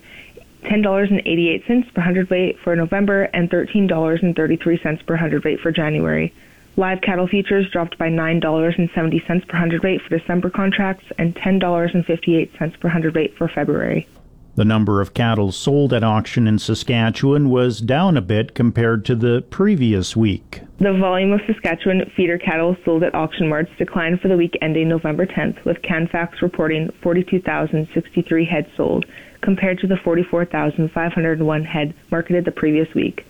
$10.88 0.64 1.94
per 1.94 2.02
hundredweight 2.02 2.58
for 2.64 2.74
November 2.74 3.24
and 3.34 3.50
$13.33 3.50 5.06
per 5.06 5.16
hundredweight 5.18 5.60
for 5.60 5.72
January. 5.74 6.34
Live 6.78 7.02
cattle 7.02 7.28
futures 7.28 7.70
dropped 7.70 7.98
by 7.98 8.08
$9.70 8.08 9.48
per 9.48 9.58
hundredweight 9.58 10.02
for 10.02 10.18
December 10.18 10.50
contracts 10.50 11.06
and 11.18 11.36
$10.58 11.36 12.80
per 12.80 12.88
hundredweight 12.88 13.38
for 13.38 13.50
February. 13.50 14.08
The 14.56 14.66
number 14.66 15.02
of 15.02 15.14
cattle 15.14 15.52
sold 15.52 15.94
at 15.94 16.04
auction 16.04 16.48
in 16.48 16.60
Saskatchewan 16.60 17.50
was 17.50 17.80
down 17.80 18.18
a 18.18 18.22
bit 18.22 18.54
compared 18.54 19.06
to 19.06 19.16
the 19.16 19.42
previous 19.50 20.16
week. 20.16 20.62
The 20.80 20.94
volume 20.94 21.32
of 21.32 21.42
Saskatchewan 21.48 22.10
feeder 22.16 22.38
cattle 22.38 22.76
sold 22.84 23.04
at 23.04 23.16
auction 23.16 23.48
marts 23.48 23.72
declined 23.78 24.20
for 24.20 24.28
the 24.28 24.36
week 24.38 24.58
ending 24.62 24.90
November 24.90 25.26
10th, 25.26 25.64
with 25.64 25.82
Canfax 25.82 26.42
reporting 26.42 26.90
42,063 27.02 28.46
head 28.46 28.70
sold 28.76 29.06
compared 29.42 29.80
to 29.80 29.88
the 29.88 29.98
44,501 29.98 31.64
head 31.64 31.94
marketed 32.12 32.46
the 32.46 32.52
previous 32.52 32.94
week. 32.94 33.26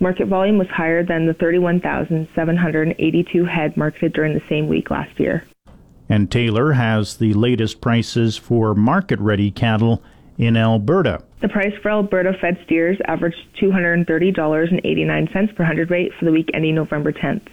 Market 0.00 0.28
volume 0.28 0.58
was 0.58 0.68
higher 0.68 1.04
than 1.04 1.26
the 1.26 1.34
31,782 1.34 3.44
head 3.44 3.76
marketed 3.76 4.12
during 4.12 4.34
the 4.34 4.42
same 4.48 4.68
week 4.68 4.90
last 4.90 5.18
year. 5.18 5.42
And 6.08 6.30
Taylor 6.30 6.72
has 6.72 7.16
the 7.16 7.34
latest 7.34 7.80
prices 7.80 8.36
for 8.36 8.74
market 8.74 9.18
ready 9.18 9.50
cattle 9.50 10.02
in 10.38 10.56
Alberta. 10.56 11.24
The 11.40 11.48
price 11.48 11.74
for 11.82 11.90
Alberta 11.90 12.32
fed 12.40 12.58
steers 12.64 12.96
averaged 13.06 13.36
$230.89 13.60 15.56
per 15.56 15.64
hundredweight 15.64 16.12
for 16.18 16.24
the 16.24 16.32
week 16.32 16.48
ending 16.54 16.76
November 16.76 17.12
10th. 17.12 17.46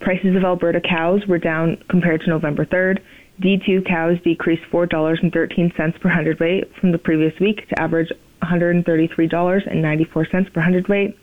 Prices 0.00 0.36
of 0.36 0.44
Alberta 0.44 0.80
cows 0.80 1.26
were 1.26 1.38
down 1.38 1.76
compared 1.88 2.20
to 2.22 2.28
November 2.28 2.64
3rd. 2.64 3.00
D2 3.42 3.86
cows 3.86 4.16
decreased 4.24 4.62
$4.13 4.72 6.00
per 6.00 6.08
hundredweight 6.08 6.74
from 6.80 6.92
the 6.92 6.98
previous 6.98 7.38
week 7.40 7.68
to 7.68 7.78
average 7.80 8.10
$133.94 8.42 10.52
per 10.52 10.60
hundredweight. 10.60 11.16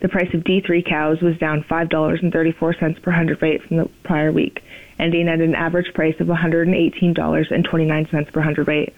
The 0.00 0.08
price 0.08 0.32
of 0.34 0.44
D3 0.44 0.86
cows 0.86 1.20
was 1.22 1.38
down 1.38 1.64
$5.34 1.70 3.02
per 3.02 3.10
hundredweight 3.10 3.62
from 3.62 3.78
the 3.78 3.88
prior 4.04 4.30
week, 4.30 4.62
ending 4.98 5.28
at 5.28 5.40
an 5.40 5.54
average 5.54 5.94
price 5.94 6.14
of 6.20 6.26
$118.29 6.26 8.32
per 8.32 8.40
hundredweight. 8.40 8.94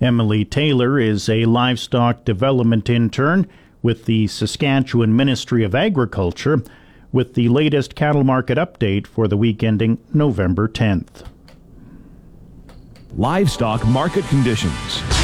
Emily 0.00 0.44
Taylor 0.44 0.98
is 0.98 1.28
a 1.28 1.44
livestock 1.44 2.24
development 2.24 2.90
intern 2.90 3.46
with 3.82 4.06
the 4.06 4.26
Saskatchewan 4.26 5.14
Ministry 5.14 5.62
of 5.62 5.74
Agriculture 5.74 6.62
with 7.12 7.34
the 7.34 7.48
latest 7.48 7.94
cattle 7.94 8.24
market 8.24 8.58
update 8.58 9.06
for 9.06 9.28
the 9.28 9.36
week 9.36 9.62
ending 9.62 9.98
November 10.12 10.66
10th. 10.66 11.28
Livestock 13.16 13.86
market 13.86 14.24
conditions. 14.24 15.23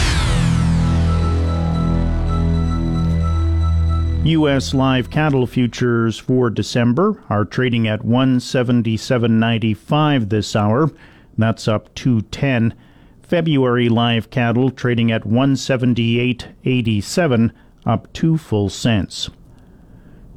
U.S. 4.25 4.75
live 4.75 5.09
cattle 5.09 5.47
futures 5.47 6.19
for 6.19 6.51
December 6.51 7.25
are 7.31 7.47
trading 7.47 7.89
at 7.89 8.01
177.95 8.01 10.29
this 10.29 10.55
hour. 10.55 10.91
That's 11.39 11.67
up 11.67 11.95
210. 11.95 12.75
February 13.23 13.89
live 13.89 14.29
cattle 14.29 14.71
trading 14.71 15.11
at 15.11 15.23
178.87, 15.23 17.51
up 17.87 18.13
2 18.13 18.37
full 18.37 18.69
cents. 18.69 19.31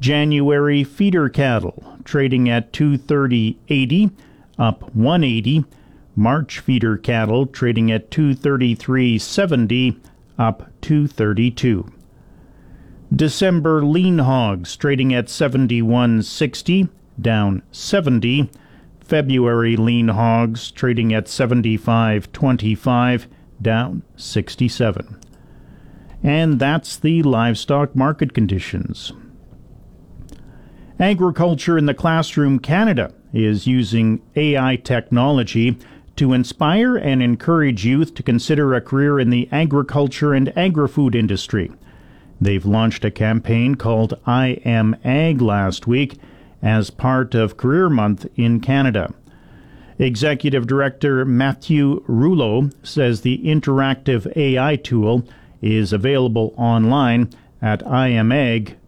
January 0.00 0.82
feeder 0.82 1.28
cattle 1.28 1.98
trading 2.04 2.48
at 2.48 2.72
230.80, 2.72 4.12
up 4.58 4.94
180. 4.94 5.66
March 6.16 6.60
feeder 6.60 6.96
cattle 6.96 7.44
trading 7.44 7.92
at 7.92 8.10
233.70, 8.10 10.00
up 10.38 10.70
232. 10.80 11.92
December 13.14 13.84
lean 13.84 14.18
hogs 14.18 14.76
trading 14.76 15.14
at 15.14 15.26
71.60, 15.26 16.88
down 17.20 17.62
70. 17.70 18.50
February 19.00 19.76
lean 19.76 20.08
hogs 20.08 20.72
trading 20.72 21.14
at 21.14 21.26
75.25, 21.26 23.26
down 23.62 24.02
67. 24.16 25.20
And 26.24 26.58
that's 26.58 26.96
the 26.96 27.22
livestock 27.22 27.94
market 27.94 28.34
conditions. 28.34 29.12
Agriculture 30.98 31.78
in 31.78 31.86
the 31.86 31.94
Classroom 31.94 32.58
Canada 32.58 33.14
is 33.32 33.68
using 33.68 34.20
AI 34.34 34.74
technology 34.76 35.78
to 36.16 36.32
inspire 36.32 36.96
and 36.96 37.22
encourage 37.22 37.84
youth 37.84 38.14
to 38.14 38.24
consider 38.24 38.74
a 38.74 38.80
career 38.80 39.20
in 39.20 39.30
the 39.30 39.48
agriculture 39.52 40.32
and 40.32 40.56
agri-food 40.56 41.14
industry. 41.14 41.70
They've 42.40 42.64
launched 42.64 43.04
a 43.04 43.10
campaign 43.10 43.74
called 43.76 44.18
I 44.26 44.60
Am 44.64 44.96
Ag 45.04 45.40
last 45.40 45.86
week 45.86 46.18
as 46.62 46.90
part 46.90 47.34
of 47.34 47.56
Career 47.56 47.88
Month 47.88 48.26
in 48.36 48.60
Canada. 48.60 49.14
Executive 49.98 50.66
Director 50.66 51.24
Matthew 51.24 52.02
Rouleau 52.06 52.70
says 52.82 53.20
the 53.20 53.38
interactive 53.44 54.36
AI 54.36 54.76
tool 54.76 55.24
is 55.62 55.92
available 55.92 56.52
online 56.56 57.30
at 57.62 57.84
imag.ca. 57.84 58.78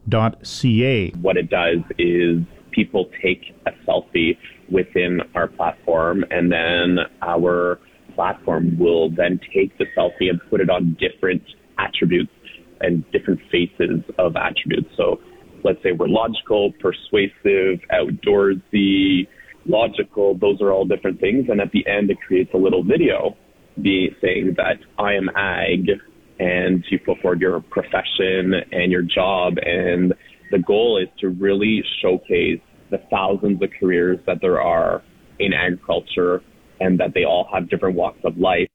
What 1.22 1.36
it 1.36 1.48
does 1.48 1.78
is 1.98 2.42
people 2.72 3.08
take 3.22 3.54
a 3.66 3.70
selfie 3.86 4.36
within 4.70 5.20
our 5.34 5.46
platform, 5.46 6.24
and 6.30 6.50
then 6.50 6.98
our 7.22 7.78
platform 8.14 8.76
will 8.78 9.10
then 9.10 9.38
take 9.54 9.78
the 9.78 9.86
selfie 9.96 10.28
and 10.28 10.40
put 10.50 10.60
it 10.60 10.68
on 10.68 10.96
different 10.98 11.42
attributes 11.78 12.32
and 12.80 13.04
different 13.10 13.40
faces 13.50 14.02
of 14.18 14.36
attributes. 14.36 14.88
So 14.96 15.20
let's 15.64 15.82
say 15.82 15.92
we're 15.92 16.08
logical, 16.08 16.72
persuasive, 16.80 17.80
outdoorsy, 17.92 19.26
logical. 19.66 20.36
Those 20.38 20.60
are 20.60 20.72
all 20.72 20.84
different 20.84 21.20
things. 21.20 21.46
And 21.48 21.60
at 21.60 21.72
the 21.72 21.86
end, 21.86 22.10
it 22.10 22.18
creates 22.26 22.50
a 22.54 22.58
little 22.58 22.82
video 22.82 23.36
be 23.82 24.10
saying 24.22 24.54
that 24.56 24.78
I 24.98 25.14
am 25.14 25.28
ag 25.36 25.90
and 26.38 26.84
you 26.90 26.98
put 26.98 27.18
forward 27.20 27.40
your 27.40 27.60
profession 27.60 28.54
and 28.72 28.92
your 28.92 29.02
job. 29.02 29.54
And 29.62 30.14
the 30.50 30.58
goal 30.58 30.98
is 30.98 31.08
to 31.20 31.28
really 31.28 31.82
showcase 32.00 32.60
the 32.90 32.98
thousands 33.10 33.62
of 33.62 33.70
careers 33.78 34.18
that 34.26 34.38
there 34.40 34.60
are 34.60 35.02
in 35.38 35.52
agriculture 35.52 36.42
and 36.80 36.98
that 37.00 37.14
they 37.14 37.24
all 37.24 37.48
have 37.52 37.68
different 37.68 37.96
walks 37.96 38.20
of 38.24 38.36
life. 38.38 38.68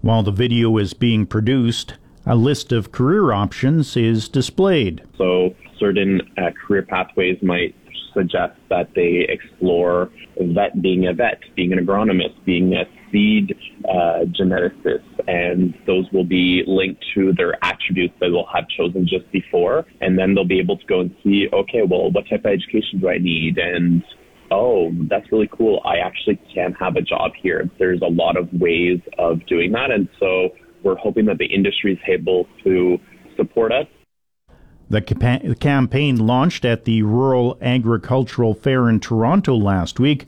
While 0.00 0.22
the 0.22 0.32
video 0.32 0.76
is 0.78 0.92
being 0.92 1.26
produced, 1.26 1.94
a 2.26 2.34
list 2.34 2.72
of 2.72 2.92
career 2.92 3.32
options 3.32 3.96
is 3.96 4.28
displayed. 4.28 5.02
So, 5.18 5.54
certain 5.78 6.20
uh, 6.38 6.50
career 6.66 6.82
pathways 6.82 7.38
might 7.42 7.74
suggest 8.14 8.54
that 8.70 8.88
they 8.94 9.26
explore 9.28 10.10
vet 10.38 10.80
being 10.80 11.06
a 11.06 11.12
vet, 11.12 11.40
being 11.56 11.72
an 11.72 11.84
agronomist, 11.84 12.34
being 12.44 12.74
a 12.74 12.84
seed 13.10 13.56
uh, 13.88 14.24
geneticist, 14.26 15.04
and 15.28 15.74
those 15.86 16.06
will 16.12 16.24
be 16.24 16.62
linked 16.66 17.04
to 17.14 17.32
their 17.32 17.54
attributes 17.64 18.14
that 18.20 18.28
they'll 18.30 18.46
have 18.52 18.68
chosen 18.68 19.06
just 19.06 19.30
before, 19.32 19.84
and 20.00 20.18
then 20.18 20.34
they'll 20.34 20.44
be 20.44 20.58
able 20.58 20.78
to 20.78 20.86
go 20.86 21.00
and 21.00 21.14
see, 21.22 21.48
okay, 21.52 21.82
well, 21.82 22.10
what 22.10 22.24
type 22.28 22.44
of 22.44 22.52
education 22.52 23.00
do 23.00 23.08
I 23.08 23.18
need, 23.18 23.58
and 23.58 24.02
oh, 24.50 24.92
that's 25.08 25.30
really 25.32 25.48
cool. 25.52 25.80
I 25.84 25.98
actually 25.98 26.40
can 26.54 26.72
have 26.74 26.96
a 26.96 27.02
job 27.02 27.32
here. 27.40 27.68
There's 27.78 28.02
a 28.02 28.10
lot 28.10 28.36
of 28.36 28.48
ways 28.52 29.00
of 29.18 29.44
doing 29.46 29.72
that, 29.72 29.90
and 29.90 30.08
so 30.18 30.50
we're 30.84 30.96
hoping 30.96 31.24
that 31.26 31.38
the 31.38 31.46
industry 31.46 31.94
is 31.94 31.98
able 32.06 32.46
to 32.62 32.98
support 33.36 33.72
us. 33.72 33.86
The 34.90 35.00
campaign 35.58 36.26
launched 36.26 36.64
at 36.64 36.84
the 36.84 37.02
Royal 37.02 37.58
Agricultural 37.60 38.54
Fair 38.54 38.88
in 38.88 39.00
Toronto 39.00 39.56
last 39.56 39.98
week, 39.98 40.26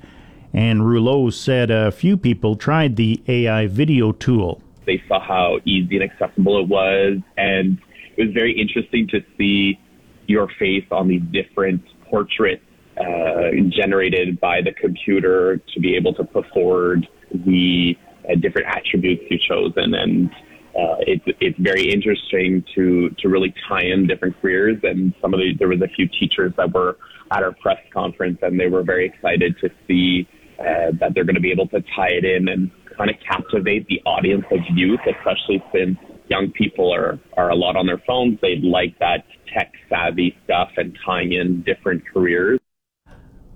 and 0.53 0.87
Rouleau 0.87 1.31
said 1.31 1.71
a 1.71 1.93
few 1.93 2.17
people 2.17 2.57
tried 2.57 2.97
the 2.97 3.23
AI 3.29 3.67
video 3.67 4.13
tool. 4.13 4.63
They 4.87 5.03
saw 5.07 5.21
how 5.21 5.59
easy 5.67 5.97
and 6.01 6.11
accessible 6.11 6.59
it 6.61 6.69
was, 6.69 7.19
and 7.37 7.79
it 8.17 8.25
was 8.25 8.33
very 8.33 8.59
interesting 8.59 9.07
to 9.09 9.21
see 9.37 9.79
your 10.27 10.49
face 10.59 10.87
on 10.91 11.09
these 11.09 11.23
different 11.33 11.83
portraits 12.09 12.63
uh, 12.99 13.51
generated 13.69 14.41
by 14.41 14.63
the 14.63 14.73
computer 14.73 15.61
to 15.75 15.81
be 15.81 15.97
able 15.97 16.15
to 16.15 16.25
put 16.25 16.47
forward 16.55 17.07
the 17.31 17.97
uh, 18.29 18.35
different 18.37 18.67
attributes 18.69 19.23
you've 19.31 19.41
chosen 19.43 19.95
and 19.95 20.31
uh, 20.77 20.97
it's 21.01 21.25
it's 21.41 21.59
very 21.59 21.91
interesting 21.91 22.63
to 22.75 23.11
to 23.19 23.29
really 23.29 23.55
tie 23.69 23.83
in 23.85 24.07
different 24.07 24.41
careers. 24.41 24.77
And 24.83 25.15
some 25.21 25.33
of 25.33 25.41
the 25.41 25.55
there 25.59 25.69
was 25.69 25.81
a 25.81 25.89
few 25.89 26.07
teachers 26.09 26.53
that 26.57 26.73
were 26.73 26.99
at 27.31 27.43
our 27.43 27.53
press 27.53 27.79
conference, 27.93 28.39
and 28.43 28.61
they 28.61 28.69
were 28.69 28.83
very 28.83 29.07
excited 29.07 29.57
to 29.61 29.71
see 29.87 30.29
uh, 30.59 30.93
that 31.01 31.15
they're 31.15 31.25
going 31.25 31.35
to 31.37 31.41
be 31.41 31.51
able 31.51 31.69
to 31.69 31.81
tie 31.95 32.11
it 32.11 32.25
in 32.25 32.49
and 32.49 32.71
kind 32.97 33.11
of 33.11 33.17
captivate 33.27 33.87
the 33.89 34.01
audience 34.05 34.45
of 34.51 34.59
youth, 34.75 35.01
especially 35.07 35.63
since 35.73 35.99
young 36.29 36.51
people 36.51 36.93
are 36.93 37.19
are 37.37 37.51
a 37.51 37.57
lot 37.57 37.77
on 37.77 37.87
their 37.87 38.03
phones. 38.07 38.39
They 38.43 38.57
like 38.57 38.99
that 38.99 39.25
tech 39.53 39.73
savvy 39.89 40.37
stuff 40.45 40.71
and 40.77 40.97
tying 41.05 41.33
in 41.33 41.63
different 41.63 42.03
careers. 42.13 42.61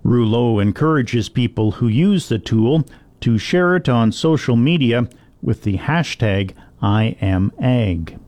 Rouleau 0.02 0.58
encourages 0.58 1.28
people 1.28 1.72
who 1.72 1.88
use 1.88 2.30
the 2.30 2.38
tool 2.38 2.86
to 3.20 3.36
share 3.36 3.76
it 3.76 3.88
on 3.88 4.10
social 4.10 4.56
media 4.56 5.08
with 5.42 5.62
the 5.62 5.76
hashtag 5.76 6.54
I 6.82 7.16
am 7.20 7.52
Ag. 7.60 8.18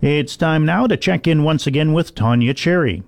It's 0.00 0.36
time 0.36 0.64
now 0.64 0.86
to 0.86 0.96
check 0.96 1.26
in 1.26 1.44
once 1.44 1.66
again 1.66 1.92
with 1.92 2.14
Tanya 2.14 2.54
Cherry. 2.54 3.02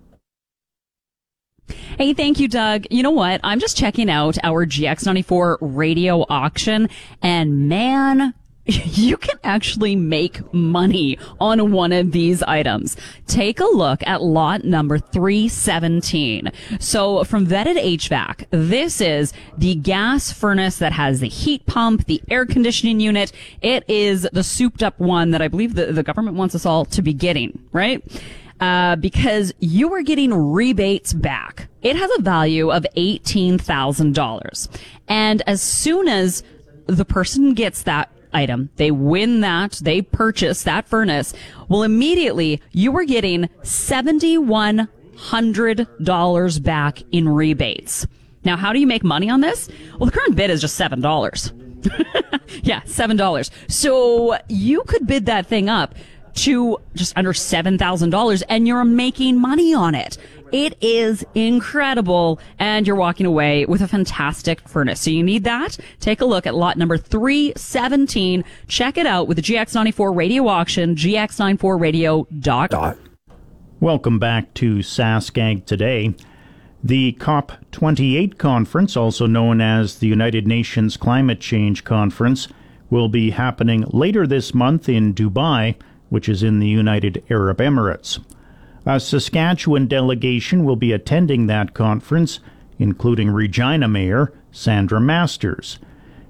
Hey, 1.96 2.12
thank 2.12 2.38
you, 2.38 2.48
Doug. 2.48 2.86
You 2.90 3.02
know 3.02 3.10
what? 3.10 3.40
I'm 3.42 3.60
just 3.60 3.76
checking 3.76 4.10
out 4.10 4.36
our 4.42 4.66
GX94 4.66 5.58
radio 5.60 6.26
auction, 6.28 6.88
and 7.22 7.68
man, 7.68 8.34
you 8.66 9.16
can 9.16 9.38
actually 9.42 9.96
make 9.96 10.52
money 10.54 11.18
on 11.40 11.72
one 11.72 11.90
of 11.90 12.12
these 12.12 12.42
items. 12.44 12.96
Take 13.26 13.58
a 13.58 13.64
look 13.64 14.06
at 14.06 14.22
lot 14.22 14.62
number 14.64 14.98
317. 14.98 16.52
So 16.78 17.24
from 17.24 17.44
Vetted 17.44 17.76
HVAC, 17.76 18.46
this 18.50 19.00
is 19.00 19.32
the 19.58 19.74
gas 19.74 20.30
furnace 20.30 20.78
that 20.78 20.92
has 20.92 21.18
the 21.18 21.28
heat 21.28 21.66
pump, 21.66 22.06
the 22.06 22.22
air 22.30 22.46
conditioning 22.46 23.00
unit. 23.00 23.32
It 23.62 23.82
is 23.88 24.28
the 24.32 24.44
souped 24.44 24.84
up 24.84 24.98
one 25.00 25.32
that 25.32 25.42
I 25.42 25.48
believe 25.48 25.74
the, 25.74 25.86
the 25.86 26.04
government 26.04 26.36
wants 26.36 26.54
us 26.54 26.64
all 26.64 26.84
to 26.86 27.02
be 27.02 27.12
getting, 27.12 27.58
right? 27.72 28.00
Uh, 28.60 28.94
because 28.94 29.52
you 29.58 29.92
are 29.92 30.02
getting 30.02 30.32
rebates 30.32 31.12
back. 31.12 31.66
It 31.82 31.96
has 31.96 32.08
a 32.16 32.22
value 32.22 32.70
of 32.70 32.86
$18,000. 32.96 34.68
And 35.08 35.42
as 35.48 35.60
soon 35.60 36.06
as 36.06 36.44
the 36.86 37.04
person 37.04 37.54
gets 37.54 37.82
that 37.82 38.08
item. 38.34 38.70
They 38.76 38.90
win 38.90 39.40
that. 39.40 39.80
They 39.82 40.02
purchase 40.02 40.64
that 40.64 40.86
furnace. 40.88 41.32
Well, 41.68 41.82
immediately 41.82 42.60
you 42.72 42.92
were 42.92 43.04
getting 43.04 43.48
$7,100 43.62 46.62
back 46.62 47.02
in 47.12 47.28
rebates. 47.28 48.06
Now, 48.44 48.56
how 48.56 48.72
do 48.72 48.80
you 48.80 48.86
make 48.86 49.04
money 49.04 49.30
on 49.30 49.40
this? 49.40 49.68
Well, 49.98 50.06
the 50.06 50.16
current 50.16 50.36
bid 50.36 50.50
is 50.50 50.60
just 50.60 50.78
$7. 50.78 51.02
yeah, 52.62 52.80
$7. 52.82 53.50
So 53.68 54.36
you 54.48 54.82
could 54.84 55.06
bid 55.06 55.26
that 55.26 55.46
thing 55.46 55.68
up 55.68 55.94
to 56.34 56.78
just 56.94 57.16
under 57.16 57.32
$7,000 57.32 58.42
and 58.48 58.66
you're 58.66 58.84
making 58.84 59.40
money 59.40 59.74
on 59.74 59.94
it. 59.94 60.18
It 60.52 60.76
is 60.82 61.24
incredible, 61.34 62.38
and 62.58 62.86
you're 62.86 62.94
walking 62.94 63.24
away 63.24 63.64
with 63.64 63.80
a 63.80 63.88
fantastic 63.88 64.68
furnace. 64.68 65.00
So 65.00 65.10
you 65.10 65.22
need 65.22 65.44
that. 65.44 65.78
Take 65.98 66.20
a 66.20 66.26
look 66.26 66.46
at 66.46 66.54
lot 66.54 66.76
number 66.76 66.98
317. 66.98 68.44
Check 68.68 68.98
it 68.98 69.06
out 69.06 69.28
with 69.28 69.38
the 69.38 69.42
GX94 69.42 70.14
radio 70.14 70.48
auction, 70.48 70.94
gx94radio.com. 70.94 72.98
Welcome 73.80 74.18
back 74.18 74.52
to 74.54 74.80
SaskAg 74.80 75.64
Today. 75.64 76.14
The 76.84 77.14
COP28 77.14 78.36
conference, 78.36 78.94
also 78.94 79.26
known 79.26 79.62
as 79.62 80.00
the 80.00 80.06
United 80.06 80.46
Nations 80.46 80.98
Climate 80.98 81.40
Change 81.40 81.84
Conference, 81.84 82.48
will 82.90 83.08
be 83.08 83.30
happening 83.30 83.86
later 83.88 84.26
this 84.26 84.52
month 84.52 84.86
in 84.86 85.14
Dubai, 85.14 85.76
which 86.10 86.28
is 86.28 86.42
in 86.42 86.58
the 86.58 86.68
United 86.68 87.24
Arab 87.30 87.56
Emirates. 87.56 88.22
A 88.84 88.98
Saskatchewan 88.98 89.86
delegation 89.86 90.64
will 90.64 90.76
be 90.76 90.92
attending 90.92 91.46
that 91.46 91.72
conference, 91.72 92.40
including 92.78 93.30
Regina 93.30 93.86
Mayor 93.86 94.32
Sandra 94.50 95.00
Masters. 95.00 95.78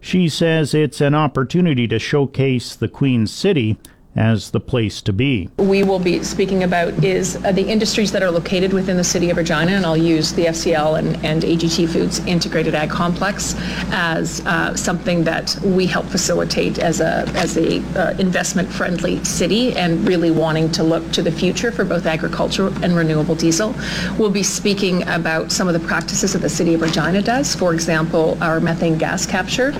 She 0.01 0.29
says 0.29 0.75
it's 0.75 1.01
an 1.01 1.15
opportunity 1.15 1.89
to 1.89 1.99
showcase 1.99 2.75
the 2.75 2.89
Queen 2.89 3.27
City 3.27 3.79
as 4.17 4.51
the 4.51 4.61
place 4.61 5.01
to 5.03 5.13
be. 5.13 5.49
We 5.57 5.83
will 5.83 5.99
be 5.99 6.23
speaking 6.23 6.65
about 6.65 6.93
is 7.03 7.37
uh, 7.45 7.53
the 7.53 7.67
industries 7.69 8.13
that 8.13 8.23
are 8.23 8.31
located 8.31 8.73
within 8.73 8.97
the 8.97 9.05
city 9.05 9.31
of 9.31 9.37
Regina, 9.37 9.73
and 9.73 9.87
I'll 9.87 9.97
use 9.97 10.33
the 10.33 10.47
FCL 10.47 10.99
and, 10.99 11.25
and 11.25 11.43
AGT 11.43 11.89
Foods 11.89 12.19
Integrated 12.27 12.75
Ag 12.75 12.91
Complex 12.91 13.55
as 13.91 14.45
uh, 14.47 14.75
something 14.77 15.25
that 15.25 15.57
we 15.63 15.87
help 15.87 16.07
facilitate 16.07 16.79
as 16.79 17.01
a 17.01 17.27
as 17.35 17.57
a 17.57 17.81
uh, 17.99 18.15
investment 18.19 18.71
friendly 18.71 19.23
city, 19.25 19.75
and 19.77 20.07
really 20.07 20.31
wanting 20.31 20.71
to 20.73 20.83
look 20.83 21.11
to 21.13 21.23
the 21.23 21.33
future 21.33 21.73
for 21.73 21.85
both 21.85 22.07
agriculture 22.07 22.69
and 22.83 22.95
renewable 22.95 23.35
diesel. 23.35 23.75
We'll 24.19 24.31
be 24.31 24.43
speaking 24.43 25.09
about 25.09 25.51
some 25.51 25.69
of 25.69 25.75
the 25.75 25.87
practices 25.87 26.35
that 26.35 26.41
the 26.41 26.51
city 26.51 26.75
of 26.75 26.83
Regina 26.83 27.23
does. 27.23 27.55
For 27.55 27.73
example, 27.73 28.37
our 28.43 28.61
methane 28.61 28.99
gas 28.99 29.25
capture, 29.25 29.73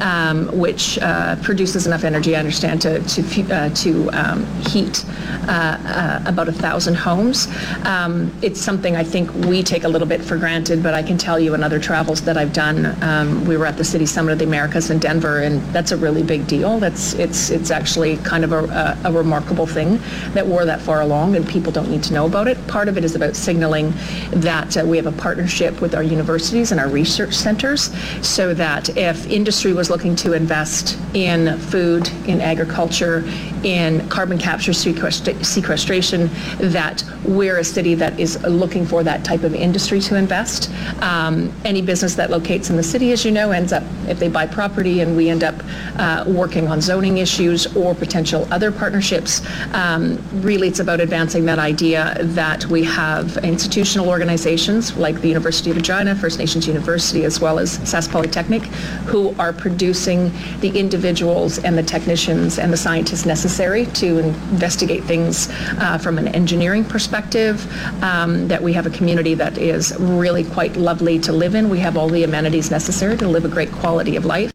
um, 0.00 0.46
which 0.56 0.98
uh, 0.98 1.36
produces 1.42 1.86
enough 1.86 2.04
energy, 2.04 2.36
I 2.36 2.38
understand, 2.38 2.82
to 2.82 3.00
to 3.00 3.52
uh, 3.52 3.70
to 3.80 4.10
um, 4.12 4.46
heat 4.70 5.04
uh, 5.48 5.78
uh, 5.86 6.22
about 6.26 6.48
a 6.48 6.52
thousand 6.52 6.94
homes. 6.94 7.48
Um, 7.84 8.32
it's 8.42 8.60
something 8.60 8.96
I 8.96 9.04
think 9.04 9.32
we 9.46 9.62
take 9.62 9.84
a 9.84 9.88
little 9.88 10.08
bit 10.08 10.22
for 10.22 10.36
granted, 10.36 10.82
but 10.82 10.94
I 10.94 11.02
can 11.02 11.18
tell 11.18 11.38
you 11.38 11.54
in 11.54 11.62
other 11.62 11.78
travels 11.78 12.20
that 12.22 12.36
I've 12.36 12.52
done, 12.52 12.96
um, 13.02 13.44
we 13.46 13.56
were 13.56 13.66
at 13.66 13.76
the 13.76 13.84
City 13.84 14.06
Summit 14.06 14.32
of 14.32 14.38
the 14.38 14.44
Americas 14.44 14.90
in 14.90 14.98
Denver, 14.98 15.40
and 15.40 15.60
that's 15.72 15.92
a 15.92 15.96
really 15.96 16.22
big 16.22 16.46
deal. 16.46 16.78
That's 16.78 17.14
it's 17.14 17.50
it's 17.50 17.70
actually 17.70 18.16
kind 18.18 18.44
of 18.44 18.52
a, 18.52 18.64
a, 19.04 19.10
a 19.10 19.12
remarkable 19.12 19.66
thing 19.66 19.98
that 20.34 20.46
we're 20.46 20.64
that 20.64 20.80
far 20.80 21.00
along, 21.00 21.36
and 21.36 21.46
people 21.48 21.72
don't 21.72 21.90
need 21.90 22.02
to 22.04 22.12
know 22.12 22.26
about 22.26 22.48
it. 22.48 22.56
Part 22.66 22.88
of 22.88 22.96
it 22.98 23.04
is 23.04 23.14
about 23.14 23.34
signaling 23.36 23.92
that 24.32 24.76
uh, 24.76 24.84
we 24.84 24.96
have 24.96 25.06
a 25.06 25.12
partnership 25.12 25.80
with 25.80 25.94
our 25.94 26.02
universities 26.02 26.72
and 26.72 26.80
our 26.80 26.88
research 26.88 27.34
centers, 27.34 27.90
so 28.26 28.54
that 28.54 28.96
if 28.96 29.26
industry 29.26 29.72
was 29.72 29.90
looking 29.90 30.14
to 30.16 30.32
invest 30.34 30.98
in 31.14 31.58
food, 31.58 32.08
in 32.26 32.40
agriculture, 32.40 33.24
in 33.64 34.08
carbon 34.08 34.38
capture 34.38 34.72
sequestration 34.72 36.30
that 36.58 37.04
we're 37.24 37.58
a 37.58 37.64
city 37.64 37.94
that 37.94 38.18
is 38.18 38.42
looking 38.44 38.86
for 38.86 39.02
that 39.02 39.24
type 39.24 39.42
of 39.42 39.54
industry 39.54 40.00
to 40.00 40.16
invest. 40.16 40.70
Um, 41.02 41.52
any 41.64 41.82
business 41.82 42.14
that 42.14 42.30
locates 42.30 42.70
in 42.70 42.76
the 42.76 42.82
city, 42.82 43.12
as 43.12 43.24
you 43.24 43.30
know, 43.30 43.50
ends 43.50 43.72
up, 43.72 43.82
if 44.08 44.18
they 44.18 44.28
buy 44.28 44.46
property 44.46 45.00
and 45.00 45.16
we 45.16 45.28
end 45.28 45.44
up 45.44 45.54
uh, 45.96 46.24
working 46.26 46.68
on 46.68 46.80
zoning 46.80 47.18
issues 47.18 47.74
or 47.76 47.94
potential 47.94 48.48
other 48.50 48.72
partnerships, 48.72 49.42
um, 49.74 50.18
really 50.40 50.68
it's 50.68 50.80
about 50.80 51.00
advancing 51.00 51.44
that 51.44 51.58
idea 51.58 52.16
that 52.20 52.64
we 52.66 52.82
have 52.84 53.36
institutional 53.38 54.08
organizations 54.08 54.96
like 54.96 55.20
the 55.20 55.28
University 55.28 55.70
of 55.70 55.76
Regina, 55.76 56.14
First 56.14 56.38
Nations 56.38 56.66
University, 56.66 57.24
as 57.24 57.40
well 57.40 57.58
as 57.58 57.78
Sask 57.80 58.10
Polytechnic, 58.10 58.62
who 59.06 59.34
are 59.38 59.52
producing 59.52 60.32
the 60.60 60.70
individuals 60.78 61.58
and 61.58 61.76
the 61.76 61.82
technicians 61.82 62.58
and 62.58 62.72
the 62.72 62.76
scientists 62.76 63.26
necessary 63.26 63.49
necessary 63.50 63.84
to 63.86 64.18
investigate 64.18 65.02
things 65.02 65.48
uh, 65.80 65.98
from 65.98 66.18
an 66.18 66.28
engineering 66.28 66.84
perspective, 66.84 67.66
um, 68.00 68.46
that 68.46 68.62
we 68.62 68.72
have 68.72 68.86
a 68.86 68.90
community 68.90 69.34
that 69.34 69.58
is 69.58 69.92
really 69.98 70.44
quite 70.44 70.76
lovely 70.76 71.18
to 71.18 71.32
live 71.32 71.56
in. 71.56 71.68
We 71.68 71.80
have 71.80 71.96
all 71.96 72.08
the 72.08 72.22
amenities 72.22 72.70
necessary 72.70 73.16
to 73.16 73.26
live 73.26 73.44
a 73.44 73.48
great 73.48 73.72
quality 73.72 74.14
of 74.14 74.24
life. 74.24 74.52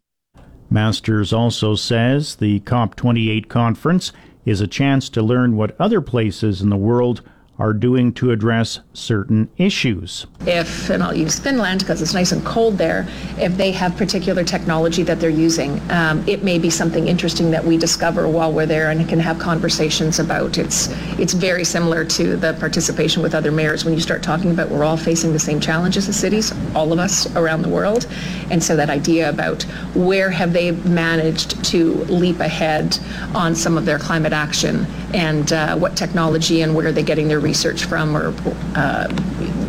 Masters 0.70 1.34
also 1.34 1.76
says 1.76 2.38
the 2.38 2.62
COP28 2.62 3.50
conference 3.50 4.14
is 4.46 4.62
a 4.62 4.68
chance 4.68 5.10
to 5.10 5.22
learn 5.22 5.58
what 5.58 5.76
other 5.78 6.00
places 6.00 6.62
in 6.62 6.70
the 6.70 6.78
world 6.78 7.22
are 7.58 7.74
doing 7.74 8.12
to 8.14 8.32
address 8.32 8.80
certain 8.94 9.50
issues. 9.58 10.28
If, 10.46 10.90
and 10.90 11.02
I'll 11.02 11.16
use 11.16 11.40
Finland 11.40 11.80
because 11.80 12.02
it's 12.02 12.14
nice 12.14 12.32
and 12.32 12.46
cold 12.46 12.78
there, 12.78 13.08
if 13.38 13.56
they 13.56 13.72
have 13.72 13.96
particular 13.96 14.44
technology 14.44 15.04
that 15.04 15.20
they're 15.20 15.30
using, 15.30 15.82
um, 15.90 16.28
it 16.28 16.44
may 16.44 16.60
be 16.60 16.70
something 16.70 17.08
interesting 17.08 17.52
that 17.52 17.64
we 17.64 17.78
discover 17.78 18.28
while 18.28 18.52
we're 18.52 18.66
there 18.66 18.92
and 18.92 19.08
can 19.08 19.20
have 19.20 19.40
conversations 19.40 20.20
about. 20.20 20.58
It's, 20.58 20.90
it's 21.18 21.34
very 21.34 21.64
similar 21.64 22.04
to 22.06 22.36
the 22.36 22.54
participation 22.56 23.24
with 23.24 23.34
other 23.34 23.52
mayors 23.52 23.86
when 23.86 23.94
you 23.94 24.02
start 24.02 24.22
talking 24.22 24.52
about 24.52 24.70
we're 24.70 24.84
all 24.84 24.98
facing 24.98 25.32
the 25.32 25.40
same 25.40 25.60
challenges 25.60 26.10
as 26.10 26.18
cities, 26.18 26.54
all 26.76 26.92
of 26.92 27.00
us 27.00 27.34
around 27.36 27.62
the 27.62 27.70
world. 27.70 28.08
And 28.52 28.62
so 28.62 28.76
that 28.76 28.90
idea 28.90 29.30
about 29.30 29.64
where 29.94 30.30
have 30.30 30.52
they 30.52 30.72
managed 30.72 31.64
to 31.66 31.94
leap 32.06 32.40
ahead 32.40 32.98
on 33.34 33.56
some 33.56 33.78
of 33.78 33.86
their 33.86 34.00
climate 34.00 34.34
action 34.34 34.86
and 35.14 35.54
uh, 35.54 35.78
what 35.78 35.96
technology 35.96 36.62
and 36.62 36.76
where 36.76 36.88
are 36.88 36.92
they 36.92 37.04
getting 37.04 37.28
their 37.28 37.40
research 37.46 37.86
from, 37.86 38.18
or 38.18 38.34
uh, 38.76 39.08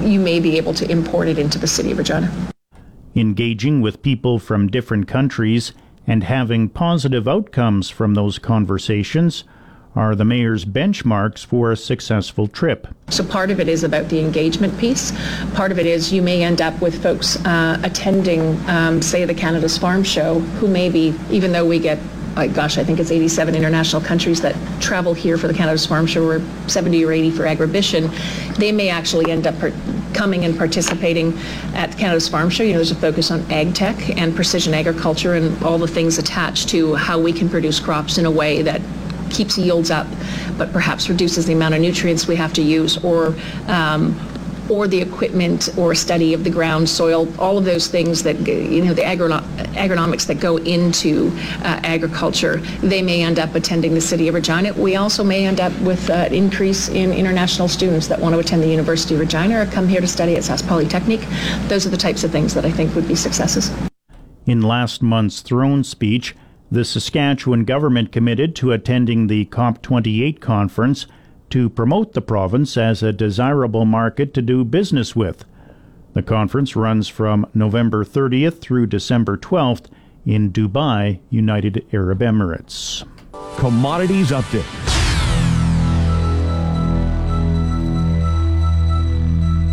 you 0.01 0.19
may 0.19 0.41
be 0.41 0.57
able 0.57 0.75
to 0.75 0.91
import 0.91 1.29
it 1.29 1.39
into 1.39 1.59
the 1.59 1.67
city 1.67 1.93
of 1.93 1.99
Regina. 1.99 2.29
Engaging 3.15 3.83
with 3.83 4.03
people 4.03 4.39
from 4.39 4.69
different 4.69 5.07
countries 5.07 5.73
and 6.07 6.25
having 6.25 6.69
positive 6.69 7.29
outcomes 7.29 7.91
from 7.91 8.15
those 8.15 8.39
conversations 8.39 9.45
are 9.95 10.15
the 10.15 10.25
mayor's 10.25 10.65
benchmarks 10.65 11.45
for 11.45 11.73
a 11.73 11.77
successful 11.77 12.47
trip. 12.47 12.87
So 13.09 13.25
part 13.25 13.51
of 13.51 13.59
it 13.61 13.69
is 13.69 13.83
about 13.83 14.11
the 14.11 14.21
engagement 14.21 14.79
piece. 14.79 15.13
Part 15.55 15.73
of 15.73 15.79
it 15.79 15.87
is 15.87 16.13
you 16.13 16.21
may 16.21 16.45
end 16.45 16.61
up 16.61 16.81
with 16.83 17.03
folks 17.03 17.43
uh, 17.47 17.81
attending, 17.83 18.59
um, 18.69 19.01
say, 19.01 19.25
the 19.25 19.35
Canada's 19.35 19.79
Farm 19.79 20.05
Show, 20.05 20.41
who 20.61 20.69
maybe, 20.69 21.15
even 21.31 21.53
though 21.53 21.65
we 21.65 21.79
get 21.79 21.99
like, 22.37 22.53
gosh, 22.53 22.77
I 22.77 22.85
think 22.85 23.01
it's 23.01 23.11
87 23.11 23.55
international 23.55 24.03
countries 24.03 24.43
that 24.43 24.55
travel 24.81 25.15
here 25.15 25.39
for 25.39 25.49
the 25.49 25.55
Canada's 25.55 25.87
Farm 25.87 26.07
Show, 26.07 26.29
or 26.29 26.41
70 26.69 27.05
or 27.05 27.13
80 27.13 27.31
for 27.31 27.45
Agribition. 27.45 28.15
They 28.57 28.73
may 28.73 28.91
actually 28.91 29.31
end 29.31 29.47
up 29.47 29.55
coming 30.13 30.45
and 30.45 30.57
participating 30.57 31.37
at 31.75 31.97
Canada's 31.97 32.29
Farm 32.29 32.51
Show. 32.51 32.63
You 32.63 32.73
know, 32.73 32.79
there's 32.79 32.91
a 32.91 32.95
focus 32.95 33.31
on 33.31 33.41
ag 33.51 33.75
tech 33.75 34.19
and 34.19 34.37
precision 34.37 34.75
agriculture 34.75 35.35
and 35.35 35.63
all 35.63 35.79
the 35.79 35.89
things 35.89 36.19
attached 36.19 36.69
to 36.71 36.95
how 36.95 37.19
we 37.19 37.33
can 37.33 37.49
produce 37.49 37.81
crops 37.81 38.19
in 38.19 38.27
a 38.27 38.31
way 38.31 38.61
that 38.63 38.83
keeps 39.31 39.57
yields 39.57 39.91
up, 39.91 40.07
but 40.59 40.73
perhaps 40.73 41.09
reduces 41.09 41.47
the 41.47 41.53
amount 41.53 41.75
of 41.75 41.81
nutrients 41.81 42.27
we 42.27 42.37
have 42.37 42.53
to 42.53 42.63
use, 42.63 43.03
or 43.03 43.35
um, 43.67 44.15
or 44.71 44.89
the 44.89 45.01
equipment 45.01 45.69
or 45.77 45.95
study 45.95 46.35
of 46.35 46.45
the 46.45 46.51
ground, 46.51 46.89
soil, 46.89 47.29
all 47.39 47.59
of 47.59 47.65
those 47.65 47.89
things 47.89 48.23
that, 48.23 48.37
you 48.47 48.85
know, 48.85 48.95
the 48.95 49.03
agrono- 49.03 49.43
agronomics 49.75 50.27
that 50.27 50.41
go 50.41 50.57
into 50.59 51.31
uh, 51.63 51.81
agriculture, 51.83 52.57
they 52.81 53.03
may 53.03 53.23
end 53.23 53.39
up 53.39 53.55
attending 53.55 53.95
the 53.95 54.01
City 54.01 54.29
of 54.29 54.35
Regina. 54.35 54.73
We 54.75 54.97
also 54.97 55.25
may 55.25 55.47
end 55.47 55.61
up 55.61 55.73
with 55.81 56.11
an 56.11 56.33
increase 56.33 56.89
in 56.89 57.13
international 57.13 57.69
students 57.69 58.09
that 58.09 58.21
want 58.21 58.35
to 58.35 58.39
attend 58.39 58.63
the 58.63 58.69
University 58.69 59.15
of 59.15 59.21
Regina 59.21 59.61
or 59.61 59.67
come 59.67 59.89
here 59.89 60.01
to 60.01 60.09
study 60.09 60.37
at 60.37 60.43
Sask 60.43 60.67
Polytechnic. 60.67 61.21
Those 61.69 61.87
are 61.87 61.91
the 61.91 61.97
types 61.97 62.25
of 62.25 62.31
things 62.31 62.55
that 62.55 62.65
I 62.65 62.71
think 62.71 62.95
would 62.95 63.09
be 63.09 63.15
successes. 63.15 63.71
In 64.47 64.63
last 64.63 65.03
month's 65.03 65.41
throne 65.41 65.83
speech, 65.83 66.37
the 66.71 66.85
Saskatchewan 66.85 67.65
government 67.65 68.13
committed 68.13 68.57
to 68.57 68.73
attending 68.73 69.27
the 69.27 69.47
COP28 69.47 70.41
conference 70.41 71.07
to 71.51 71.71
promote 71.71 72.13
the 72.13 72.21
province 72.21 72.77
as 72.77 73.03
a 73.03 73.13
desirable 73.13 73.85
market 73.85 74.35
to 74.35 74.43
do 74.43 74.65
business 74.65 75.15
with. 75.15 75.45
The 76.15 76.23
conference 76.23 76.75
runs 76.75 77.09
from 77.09 77.47
November 77.55 78.05
30th 78.05 78.61
through 78.61 78.87
December 78.87 79.37
12th 79.37 79.87
in 80.25 80.51
Dubai, 80.51 81.21
United 81.31 81.87
Arab 81.93 82.21
Emirates. 82.21 83.07
Commodities 83.57 84.31
Update. 84.31 84.65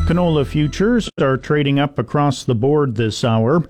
Canola 0.05 0.45
futures 0.45 1.09
are 1.21 1.37
trading 1.37 1.79
up 1.79 1.97
across 1.97 2.43
the 2.43 2.53
board 2.53 2.95
this 2.95 3.23
hour. 3.23 3.63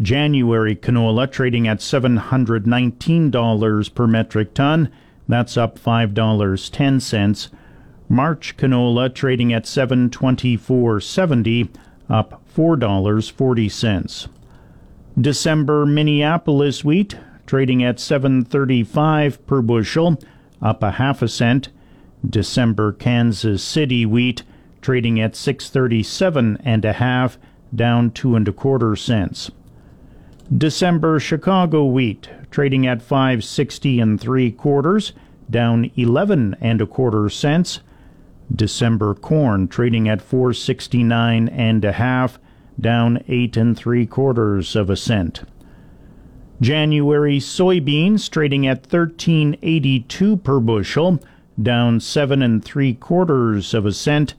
January 0.00 0.76
canola 0.76 1.30
trading 1.30 1.68
at 1.68 1.80
$719 1.80 3.94
per 3.94 4.06
metric 4.06 4.54
ton. 4.54 4.90
That's 5.30 5.56
up 5.56 5.78
$5.10. 5.78 7.48
March 8.08 8.56
canola 8.56 9.14
trading 9.14 9.52
at 9.52 9.62
724.70, 9.62 11.68
up 12.08 12.42
$4.40. 12.52 14.28
December 15.20 15.86
Minneapolis 15.86 16.84
wheat 16.84 17.16
trading 17.46 17.84
at 17.84 18.00
735 18.00 19.46
per 19.46 19.62
bushel, 19.62 20.20
up 20.60 20.82
a 20.82 20.90
half 20.90 21.22
a 21.22 21.28
cent. 21.28 21.68
December 22.28 22.92
Kansas 22.92 23.62
City 23.62 24.04
wheat 24.04 24.42
trading 24.82 25.20
at 25.20 25.36
637 25.36 26.58
and 26.64 26.84
a 26.84 26.94
half, 26.94 27.38
down 27.72 28.10
two 28.10 28.34
and 28.34 28.48
a 28.48 28.52
quarter 28.52 28.96
cents. 28.96 29.52
December 30.56 31.20
Chicago 31.20 31.84
wheat 31.84 32.28
trading 32.50 32.84
at 32.84 33.00
560 33.00 34.00
and 34.00 34.20
three 34.20 34.50
quarters, 34.50 35.12
down 35.48 35.90
11 35.94 36.56
and 36.60 36.80
a 36.80 36.86
quarter 36.86 37.28
cents. 37.28 37.80
December 38.52 39.14
corn 39.14 39.68
trading 39.68 40.08
at 40.08 40.20
469 40.20 41.48
and 41.48 41.84
a 41.84 41.92
half, 41.92 42.40
down 42.80 43.22
eight 43.28 43.56
and 43.56 43.76
three 43.76 44.04
quarters 44.06 44.74
of 44.74 44.90
a 44.90 44.96
cent. 44.96 45.42
January 46.60 47.38
soybeans 47.38 48.28
trading 48.28 48.66
at 48.66 48.92
1382 48.92 50.36
per 50.38 50.58
bushel, 50.58 51.20
down 51.62 52.00
seven 52.00 52.42
and 52.42 52.64
three 52.64 52.92
quarters 52.94 53.72
of 53.72 53.86
a 53.86 53.92
cent. 53.92 54.34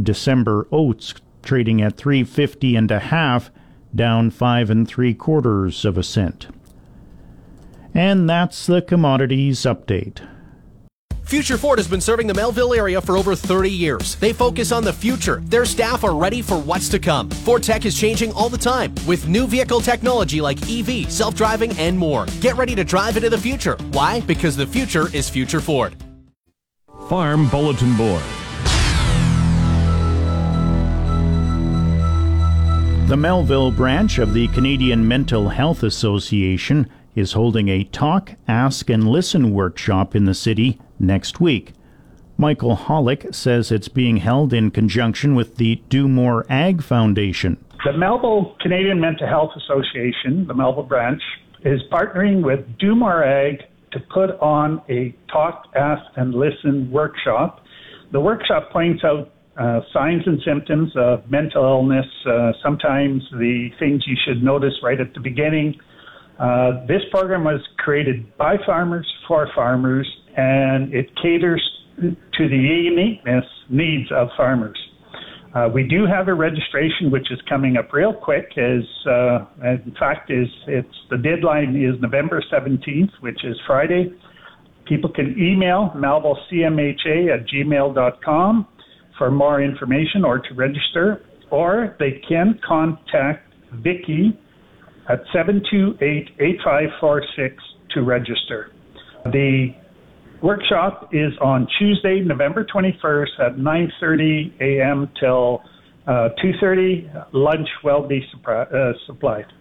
December 0.00 0.68
oats 0.70 1.12
trading 1.42 1.82
at 1.82 1.96
350 1.96 2.76
and 2.76 2.90
a 2.92 3.00
half, 3.00 3.50
down 3.94 4.30
five 4.30 4.70
and 4.70 4.86
three 4.86 5.14
quarters 5.14 5.84
of 5.84 5.98
a 5.98 6.02
cent. 6.02 6.48
And 7.94 8.28
that's 8.28 8.66
the 8.66 8.82
commodities 8.82 9.60
update. 9.60 10.20
Future 11.30 11.56
Ford 11.56 11.78
has 11.78 11.86
been 11.86 12.00
serving 12.00 12.26
the 12.26 12.34
Melville 12.34 12.74
area 12.74 13.00
for 13.00 13.16
over 13.16 13.36
30 13.36 13.70
years. 13.70 14.16
They 14.16 14.32
focus 14.32 14.72
on 14.72 14.82
the 14.82 14.92
future. 14.92 15.40
Their 15.44 15.64
staff 15.64 16.02
are 16.02 16.16
ready 16.16 16.42
for 16.42 16.58
what's 16.58 16.88
to 16.88 16.98
come. 16.98 17.30
Ford 17.30 17.62
Tech 17.62 17.86
is 17.86 17.96
changing 17.96 18.32
all 18.32 18.48
the 18.48 18.58
time 18.58 18.92
with 19.06 19.28
new 19.28 19.46
vehicle 19.46 19.80
technology 19.80 20.40
like 20.40 20.58
EV, 20.68 21.08
self 21.08 21.36
driving, 21.36 21.70
and 21.78 21.96
more. 21.96 22.26
Get 22.40 22.56
ready 22.56 22.74
to 22.74 22.82
drive 22.82 23.16
into 23.16 23.30
the 23.30 23.38
future. 23.38 23.76
Why? 23.92 24.22
Because 24.22 24.56
the 24.56 24.66
future 24.66 25.06
is 25.14 25.30
Future 25.30 25.60
Ford. 25.60 25.94
Farm 27.08 27.48
Bulletin 27.48 27.96
Board. 27.96 28.24
The 33.10 33.16
Melville 33.16 33.72
branch 33.72 34.20
of 34.20 34.34
the 34.34 34.46
Canadian 34.46 35.08
Mental 35.08 35.48
Health 35.48 35.82
Association 35.82 36.88
is 37.16 37.32
holding 37.32 37.68
a 37.68 37.82
Talk, 37.82 38.36
Ask, 38.46 38.88
and 38.88 39.10
Listen 39.10 39.50
workshop 39.50 40.14
in 40.14 40.26
the 40.26 40.32
city 40.32 40.78
next 40.96 41.40
week. 41.40 41.72
Michael 42.38 42.76
Hollick 42.76 43.34
says 43.34 43.72
it's 43.72 43.88
being 43.88 44.18
held 44.18 44.52
in 44.52 44.70
conjunction 44.70 45.34
with 45.34 45.56
the 45.56 45.82
Do 45.88 46.06
More 46.06 46.46
Ag 46.48 46.84
Foundation. 46.84 47.56
The 47.84 47.98
Melville 47.98 48.54
Canadian 48.60 49.00
Mental 49.00 49.26
Health 49.26 49.50
Association, 49.56 50.46
the 50.46 50.54
Melville 50.54 50.84
branch, 50.84 51.20
is 51.64 51.80
partnering 51.90 52.44
with 52.44 52.60
Do 52.78 52.94
More 52.94 53.24
Ag 53.24 53.64
to 53.90 53.98
put 54.14 54.38
on 54.38 54.82
a 54.88 55.12
Talk, 55.32 55.64
Ask, 55.74 56.04
and 56.14 56.32
Listen 56.32 56.88
workshop. 56.92 57.60
The 58.12 58.20
workshop 58.20 58.70
points 58.70 59.02
out 59.02 59.32
uh, 59.58 59.80
signs 59.92 60.22
and 60.26 60.40
symptoms 60.44 60.92
of 60.96 61.28
mental 61.30 61.62
illness, 61.62 62.06
uh, 62.26 62.52
sometimes 62.62 63.22
the 63.32 63.68
things 63.78 64.02
you 64.06 64.16
should 64.26 64.42
notice 64.42 64.74
right 64.82 65.00
at 65.00 65.12
the 65.14 65.20
beginning. 65.20 65.74
Uh, 66.38 66.86
this 66.86 67.02
program 67.10 67.44
was 67.44 67.60
created 67.78 68.36
by 68.38 68.56
farmers 68.64 69.06
for 69.26 69.48
farmers, 69.54 70.08
and 70.36 70.94
it 70.94 71.06
caters 71.20 71.62
to 72.00 72.48
the 72.48 72.56
uniqueness 72.56 73.44
needs 73.68 74.10
of 74.12 74.28
farmers. 74.36 74.78
Uh, 75.54 75.68
we 75.74 75.82
do 75.82 76.06
have 76.06 76.28
a 76.28 76.34
registration 76.34 77.10
which 77.10 77.30
is 77.32 77.38
coming 77.48 77.76
up 77.76 77.92
real 77.92 78.14
quick. 78.14 78.46
As 78.56 78.84
uh, 79.06 79.44
in 79.64 79.94
fact, 79.98 80.30
is 80.30 80.46
it's 80.68 80.94
the 81.10 81.18
deadline 81.18 81.74
is 81.74 82.00
November 82.00 82.42
17th, 82.52 83.10
which 83.20 83.44
is 83.44 83.56
Friday. 83.66 84.14
People 84.86 85.10
can 85.10 85.34
email 85.38 85.92
melvillecmha 85.96 87.34
at 87.34 87.48
gmail.com 87.48 88.68
for 89.20 89.30
more 89.30 89.62
information 89.62 90.24
or 90.24 90.38
to 90.38 90.54
register, 90.54 91.22
or 91.50 91.94
they 91.98 92.22
can 92.26 92.58
contact 92.66 93.52
Vicky 93.74 94.32
at 95.10 95.22
728-8546 95.26 97.58
to 97.90 98.00
register. 98.00 98.72
The 99.26 99.74
workshop 100.42 101.10
is 101.12 101.34
on 101.42 101.68
Tuesday, 101.78 102.20
November 102.20 102.64
21st 102.64 103.40
at 103.40 103.58
9:30 103.58 104.58
a.m. 104.62 105.10
till 105.20 105.62
uh, 106.06 106.30
2:30. 106.42 107.26
Lunch 107.34 107.68
will 107.84 108.08
be 108.08 108.26
supri- 108.34 108.72
uh, 108.72 108.94
supplied. 109.06 109.52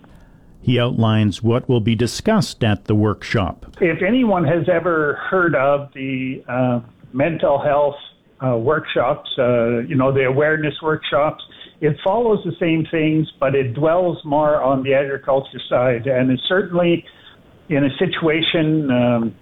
He 0.62 0.80
outlines 0.80 1.44
what 1.44 1.68
will 1.68 1.82
be 1.82 1.96
discussed 1.96 2.64
at 2.64 2.86
the 2.86 2.96
workshop. 2.96 3.66
If 3.82 4.02
anyone 4.02 4.46
has 4.46 4.70
ever 4.72 5.16
heard 5.30 5.54
of 5.54 5.92
the 5.94 6.46
uh, 6.48 6.80
mental 7.12 7.60
health 7.60 7.98
uh, 8.46 8.58
workshops, 8.58 9.30
uh, 9.38 9.80
you 9.80 9.96
know, 9.96 10.14
the 10.14 10.26
awareness 10.26 10.74
workshops. 10.82 11.44
It 11.82 11.96
follows 12.04 12.40
the 12.44 12.54
same 12.60 12.86
things, 12.92 13.28
but 13.40 13.56
it 13.56 13.74
dwells 13.74 14.18
more 14.26 14.62
on 14.62 14.84
the 14.84 14.94
agriculture 14.94 15.60
side. 15.70 16.08
And 16.08 16.32
it's 16.32 16.44
certainly 16.48 17.06
in 17.70 17.84
a 17.84 17.90
situation, 17.98 18.90
um, 18.92 19.36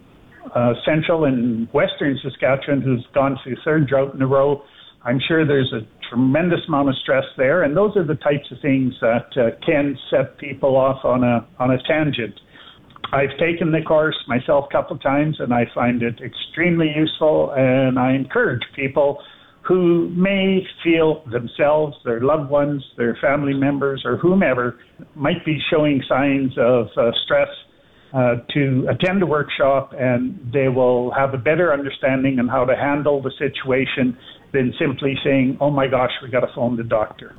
uh, 0.53 0.73
central 0.86 1.25
and 1.25 1.67
western 1.73 2.17
Saskatchewan, 2.23 2.81
who's 2.81 3.05
gone 3.13 3.38
through 3.43 3.55
third 3.65 3.88
drought 3.88 4.13
in 4.13 4.21
a 4.21 4.27
row, 4.27 4.63
I'm 5.03 5.19
sure 5.27 5.45
there's 5.45 5.73
a 5.73 5.81
tremendous 6.10 6.60
amount 6.67 6.89
of 6.89 6.95
stress 7.01 7.23
there. 7.38 7.63
And 7.63 7.75
those 7.75 7.95
are 7.95 8.05
the 8.05 8.15
types 8.15 8.51
of 8.51 8.57
things 8.62 8.93
that 9.01 9.27
uh, 9.36 9.65
can 9.65 9.97
set 10.10 10.38
people 10.38 10.75
off 10.75 11.03
on 11.05 11.23
a, 11.23 11.47
on 11.60 11.71
a 11.71 11.77
tangent. 11.83 12.39
I've 13.12 13.38
taken 13.39 13.71
the 13.71 13.81
course 13.81 14.17
myself 14.27 14.65
a 14.69 14.71
couple 14.71 14.97
times 14.97 15.38
and 15.39 15.53
I 15.53 15.65
find 15.73 16.03
it 16.03 16.19
extremely 16.21 16.91
useful 16.93 17.51
and 17.55 17.97
I 17.97 18.13
encourage 18.13 18.62
people 18.75 19.19
who 19.62 20.10
may 20.10 20.65
feel 20.83 21.23
themselves, 21.29 21.95
their 22.05 22.21
loved 22.21 22.49
ones, 22.49 22.83
their 22.95 23.17
family 23.21 23.53
members, 23.53 24.03
or 24.05 24.17
whomever 24.17 24.79
might 25.15 25.43
be 25.45 25.60
showing 25.69 26.01
signs 26.07 26.57
of 26.57 26.88
uh, 26.97 27.12
stress 27.25 27.49
uh, 28.13 28.36
to 28.53 28.88
attend 28.89 29.21
a 29.21 29.25
workshop 29.25 29.93
and 29.97 30.39
they 30.53 30.69
will 30.69 31.12
have 31.12 31.33
a 31.33 31.38
better 31.38 31.73
understanding 31.73 32.39
on 32.39 32.47
how 32.47 32.63
to 32.63 32.75
handle 32.75 33.21
the 33.21 33.31
situation 33.38 34.17
than 34.53 34.73
simply 34.79 35.17
saying, 35.23 35.57
oh 35.60 35.69
my 35.69 35.88
gosh, 35.88 36.12
we 36.23 36.29
got 36.29 36.41
to 36.41 36.53
phone 36.55 36.77
the 36.77 36.83
doctor. 36.83 37.36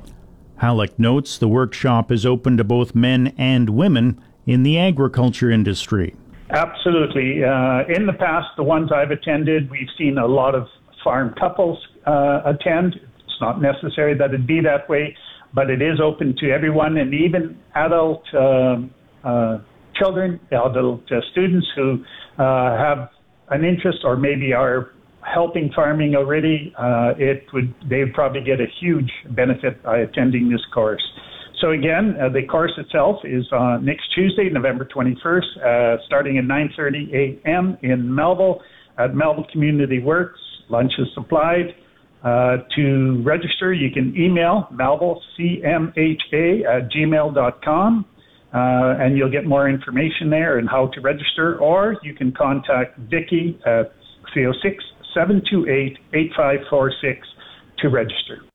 Halleck 0.57 0.99
notes 0.99 1.37
the 1.37 1.47
workshop 1.47 2.11
is 2.11 2.25
open 2.25 2.57
to 2.57 2.63
both 2.63 2.93
men 2.93 3.33
and 3.37 3.71
women 3.71 4.21
in 4.49 4.63
the 4.63 4.79
agriculture 4.79 5.51
industry. 5.51 6.15
Absolutely. 6.49 7.43
Uh, 7.43 7.83
in 7.87 8.07
the 8.07 8.15
past, 8.17 8.47
the 8.57 8.63
ones 8.63 8.89
I've 8.91 9.11
attended, 9.11 9.69
we've 9.69 9.93
seen 9.95 10.17
a 10.17 10.25
lot 10.25 10.55
of 10.55 10.65
farm 11.03 11.35
couples 11.39 11.77
uh, 12.07 12.41
attend. 12.45 12.95
It's 12.95 13.39
not 13.39 13.61
necessary 13.61 14.17
that 14.17 14.33
it 14.33 14.47
be 14.47 14.59
that 14.61 14.89
way, 14.89 15.15
but 15.53 15.69
it 15.69 15.83
is 15.83 16.01
open 16.01 16.35
to 16.39 16.49
everyone 16.49 16.97
and 16.97 17.13
even 17.13 17.59
adult 17.75 18.23
um, 18.33 18.91
uh, 19.23 19.59
children, 19.93 20.39
adult 20.47 21.03
uh, 21.11 21.21
students 21.31 21.67
who 21.75 22.03
uh, 22.39 22.75
have 22.75 23.09
an 23.51 23.63
interest 23.63 23.99
or 24.03 24.17
maybe 24.17 24.51
are 24.51 24.93
helping 25.21 25.71
farming 25.75 26.15
already. 26.15 26.73
Uh, 26.75 27.13
it 27.19 27.45
would 27.53 27.71
they 27.87 27.99
would 27.99 28.15
probably 28.15 28.41
get 28.41 28.59
a 28.59 28.67
huge 28.79 29.11
benefit 29.29 29.83
by 29.83 29.99
attending 29.99 30.49
this 30.49 30.65
course. 30.73 31.03
So 31.61 31.71
again, 31.71 32.15
uh, 32.21 32.29
the 32.29 32.47
course 32.47 32.71
itself 32.77 33.17
is 33.25 33.45
uh, 33.51 33.77
next 33.81 34.03
Tuesday, 34.15 34.49
November 34.49 34.85
21st, 34.85 35.97
uh, 35.97 35.97
starting 36.05 36.37
at 36.37 36.45
9:30 36.45 37.13
a.m. 37.13 37.77
in 37.81 38.13
Melville 38.13 38.61
at 38.97 39.13
Melville 39.13 39.47
Community 39.51 39.99
Works. 39.99 40.39
Lunch 40.69 40.93
is 40.97 41.07
supplied. 41.13 41.75
Uh, 42.23 42.57
to 42.75 43.21
register, 43.25 43.73
you 43.73 43.89
can 43.91 44.13
email 44.17 44.67
melvillecmha 44.73 46.65
at 46.65 46.91
gmail.com, 46.91 48.05
uh, 48.53 48.57
and 48.99 49.17
you'll 49.17 49.31
get 49.31 49.45
more 49.45 49.69
information 49.69 50.29
there 50.29 50.57
and 50.57 50.67
how 50.69 50.87
to 50.87 51.01
register. 51.01 51.57
Or 51.59 51.95
you 52.03 52.13
can 52.13 52.33
contact 52.33 52.97
Vicki 53.09 53.57
at 53.65 53.93
306 54.33 54.83
728 55.13 55.97
8546 56.13 57.27
to 57.79 57.89
register. 57.89 58.48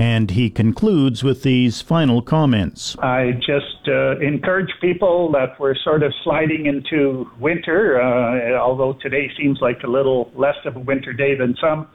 And 0.00 0.30
he 0.30 0.48
concludes 0.48 1.22
with 1.22 1.42
these 1.42 1.82
final 1.82 2.22
comments. 2.22 2.96
I 3.00 3.32
just 3.32 3.86
uh, 3.86 4.18
encourage 4.20 4.70
people 4.80 5.30
that 5.32 5.60
we're 5.60 5.74
sort 5.74 6.02
of 6.02 6.14
sliding 6.24 6.64
into 6.64 7.30
winter, 7.38 8.00
uh, 8.00 8.58
although 8.58 8.94
today 8.94 9.30
seems 9.36 9.58
like 9.60 9.82
a 9.82 9.86
little 9.86 10.32
less 10.34 10.56
of 10.64 10.76
a 10.76 10.78
winter 10.78 11.12
day 11.12 11.36
than 11.36 11.54
some, 11.60 11.86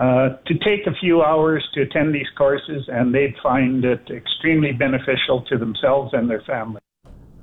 uh, 0.00 0.30
to 0.44 0.58
take 0.58 0.88
a 0.88 0.94
few 1.00 1.22
hours 1.22 1.64
to 1.74 1.82
attend 1.82 2.12
these 2.12 2.26
courses, 2.36 2.88
and 2.88 3.14
they'd 3.14 3.36
find 3.40 3.84
it 3.84 4.10
extremely 4.10 4.72
beneficial 4.72 5.42
to 5.42 5.56
themselves 5.56 6.12
and 6.14 6.28
their 6.28 6.42
family. 6.42 6.80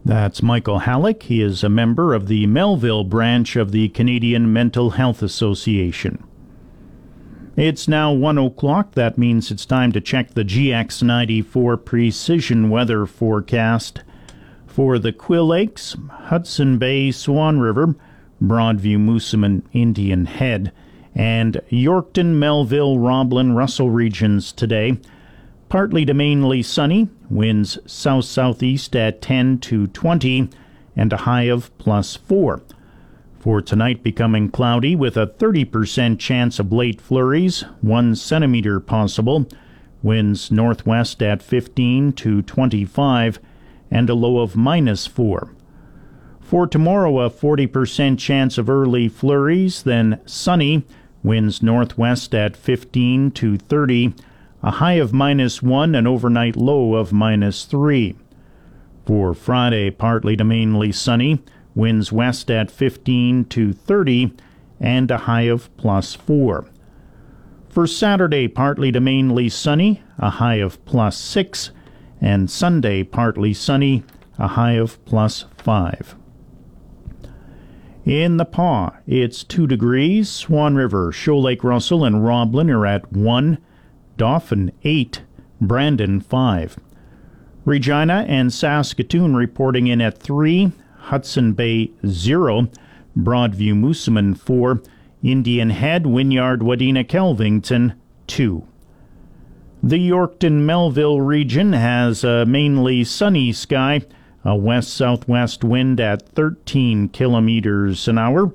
That's 0.04 0.44
Michael 0.44 0.80
Halleck. 0.80 1.24
He 1.24 1.42
is 1.42 1.64
a 1.64 1.70
member 1.70 2.14
of 2.14 2.28
the 2.28 2.46
Melville 2.46 3.06
branch 3.06 3.56
of 3.56 3.72
the 3.72 3.88
Canadian 3.88 4.52
Mental 4.52 4.90
Health 4.90 5.22
Association. 5.22 6.26
It's 7.60 7.90
now 7.90 8.14
1 8.14 8.38
o'clock. 8.38 8.94
That 8.94 9.18
means 9.18 9.52
it's 9.52 9.66
time 9.66 9.92
to 9.92 10.00
check 10.00 10.30
the 10.30 10.46
GX94 10.46 11.84
precision 11.84 12.70
weather 12.70 13.06
forecast 13.06 14.02
for 14.66 14.98
the 14.98 15.12
Quill 15.12 15.48
Lakes, 15.48 15.98
Hudson 16.10 16.78
Bay, 16.78 17.12
Swan 17.12 17.60
River, 17.60 17.96
Broadview, 18.42 18.98
Moosomin, 18.98 19.64
Indian 19.74 20.26
Head, 20.26 20.72
and 21.14 21.60
Yorkton, 21.70 22.36
Melville, 22.36 22.98
Roblin, 22.98 23.52
Russell 23.52 23.90
regions 23.90 24.54
today. 24.54 24.98
Partly 25.68 26.06
to 26.06 26.14
mainly 26.14 26.64
sunny, 26.64 27.10
winds 27.30 27.78
south 27.86 28.24
southeast 28.24 28.96
at 28.96 29.22
10 29.22 29.58
to 29.60 29.88
20, 29.88 30.48
and 30.96 31.12
a 31.12 31.18
high 31.18 31.50
of 31.50 31.78
plus 31.78 32.16
4. 32.16 32.62
For 33.40 33.62
tonight, 33.62 34.04
becoming 34.04 34.50
cloudy 34.50 34.98
with 34.98 35.16
a 35.16 35.26
30% 35.26 36.20
chance 36.20 36.60
of 36.60 36.74
late 36.74 37.00
flurries, 37.00 37.62
1 37.80 38.16
centimeter 38.16 38.82
possible. 38.82 39.48
Winds 40.04 40.52
northwest 40.52 41.24
at 41.24 41.42
15 41.42 42.12
to 42.14 42.42
25, 42.42 43.40
and 43.90 44.10
a 44.10 44.14
low 44.14 44.40
of 44.40 44.58
minus 44.58 45.08
4. 45.08 45.54
For 46.42 46.68
tomorrow, 46.68 47.20
a 47.20 47.30
40% 47.30 48.20
chance 48.20 48.58
of 48.58 48.70
early 48.70 49.08
flurries, 49.08 49.84
then 49.84 50.20
sunny, 50.26 50.84
winds 51.24 51.64
northwest 51.64 52.36
at 52.36 52.58
15 52.58 53.32
to 53.32 53.58
30, 53.58 54.16
a 54.62 54.72
high 54.72 54.94
of 54.94 55.14
minus 55.14 55.64
1, 55.64 55.96
an 55.96 56.06
overnight 56.06 56.58
low 56.58 56.96
of 56.96 57.14
minus 57.14 57.64
3. 57.64 58.18
For 59.06 59.34
Friday, 59.34 59.92
partly 59.92 60.36
to 60.36 60.44
mainly 60.44 60.92
sunny, 60.92 61.40
winds 61.80 62.12
west 62.12 62.52
at 62.52 62.70
15 62.70 63.46
to 63.46 63.74
30, 63.74 64.34
and 64.80 65.10
a 65.10 65.18
high 65.20 65.44
of 65.44 65.76
plus 65.78 66.14
4. 66.14 66.66
For 67.70 67.88
Saturday, 67.88 68.48
partly 68.48 68.92
to 68.92 69.00
mainly 69.00 69.48
sunny, 69.48 70.02
a 70.18 70.30
high 70.30 70.56
of 70.56 70.84
plus 70.86 71.18
6, 71.18 71.72
and 72.20 72.50
Sunday, 72.50 73.04
partly 73.04 73.54
sunny, 73.54 74.04
a 74.38 74.50
high 74.50 74.74
of 74.74 75.04
plus 75.06 75.46
5. 75.58 76.16
In 78.06 78.38
the 78.38 78.46
Pas, 78.46 78.92
it's 79.08 79.44
2 79.44 79.68
degrees. 79.68 80.30
Swan 80.30 80.76
River, 80.76 81.12
Shoal 81.12 81.44
Lake 81.44 81.64
Russell, 81.64 82.04
and 82.04 82.26
Roblin 82.26 82.70
are 82.70 82.86
at 82.86 83.12
1. 83.14 83.58
Dauphin 84.18 84.72
8. 84.84 85.22
Brandon 85.62 86.20
5. 86.20 86.78
Regina 87.66 88.26
and 88.28 88.52
Saskatoon 88.52 89.36
reporting 89.36 89.88
in 89.88 90.02
at 90.02 90.18
3. 90.18 90.72
Hudson 91.00 91.54
Bay 91.54 91.92
0. 92.06 92.70
Broadview 93.18 93.74
Moosomin 93.74 94.38
4. 94.38 94.82
Indian 95.24 95.72
Head, 95.72 96.06
Wynyard, 96.06 96.62
Wadena, 96.62 97.06
Kelvington 97.06 97.96
2. 98.28 98.66
The 99.82 100.10
Yorkton 100.10 100.66
Melville 100.66 101.22
region 101.22 101.74
has 101.74 102.24
a 102.24 102.46
mainly 102.46 103.04
sunny 103.04 103.52
sky 103.52 104.02
a 104.44 104.56
west 104.56 104.94
southwest 104.94 105.64
wind 105.64 106.00
at 106.00 106.28
13 106.30 107.10
kilometers 107.10 108.08
an 108.08 108.18
hour. 108.18 108.54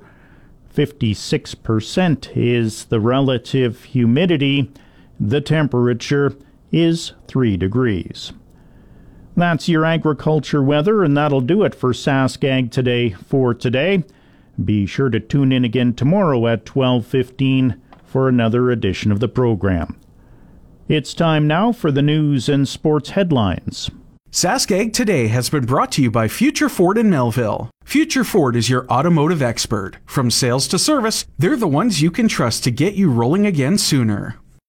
56% 0.73 2.31
is 2.35 2.85
the 2.85 2.99
relative 2.99 3.83
humidity. 3.83 4.71
The 5.19 5.41
temperature 5.41 6.35
is 6.71 7.13
3 7.27 7.57
degrees. 7.57 8.33
That's 9.35 9.67
your 9.67 9.83
agriculture 9.83 10.63
weather, 10.63 11.03
and 11.03 11.17
that'll 11.17 11.41
do 11.41 11.63
it 11.63 11.75
for 11.75 11.91
SaskAg 11.91 12.71
today 12.71 13.09
for 13.09 13.53
today. 13.53 14.03
Be 14.63 14.85
sure 14.85 15.09
to 15.09 15.19
tune 15.19 15.51
in 15.51 15.65
again 15.65 15.93
tomorrow 15.93 16.47
at 16.47 16.65
12:15 16.65 17.75
for 18.05 18.29
another 18.29 18.71
edition 18.71 19.11
of 19.11 19.19
the 19.19 19.27
program. 19.27 19.97
It's 20.87 21.13
time 21.13 21.47
now 21.47 21.73
for 21.73 21.91
the 21.91 22.01
news 22.01 22.47
and 22.47 22.67
sports 22.67 23.09
headlines. 23.09 23.91
SaskAg 24.31 24.93
Today 24.93 25.27
has 25.27 25.49
been 25.49 25.65
brought 25.65 25.91
to 25.93 26.01
you 26.01 26.11
by 26.11 26.27
Future 26.27 26.69
Ford 26.69 26.97
in 26.97 27.09
Melville. 27.09 27.69
Future 27.83 28.23
Ford 28.23 28.55
is 28.55 28.69
your 28.69 28.85
automotive 28.87 29.41
expert. 29.41 29.97
From 30.05 30.29
sales 30.29 30.67
to 30.69 30.79
service, 30.79 31.25
they're 31.37 31.55
the 31.55 31.67
ones 31.67 32.01
you 32.01 32.11
can 32.11 32.27
trust 32.27 32.63
to 32.65 32.71
get 32.71 32.95
you 32.95 33.09
rolling 33.09 33.45
again 33.45 33.77
sooner. 33.77 34.35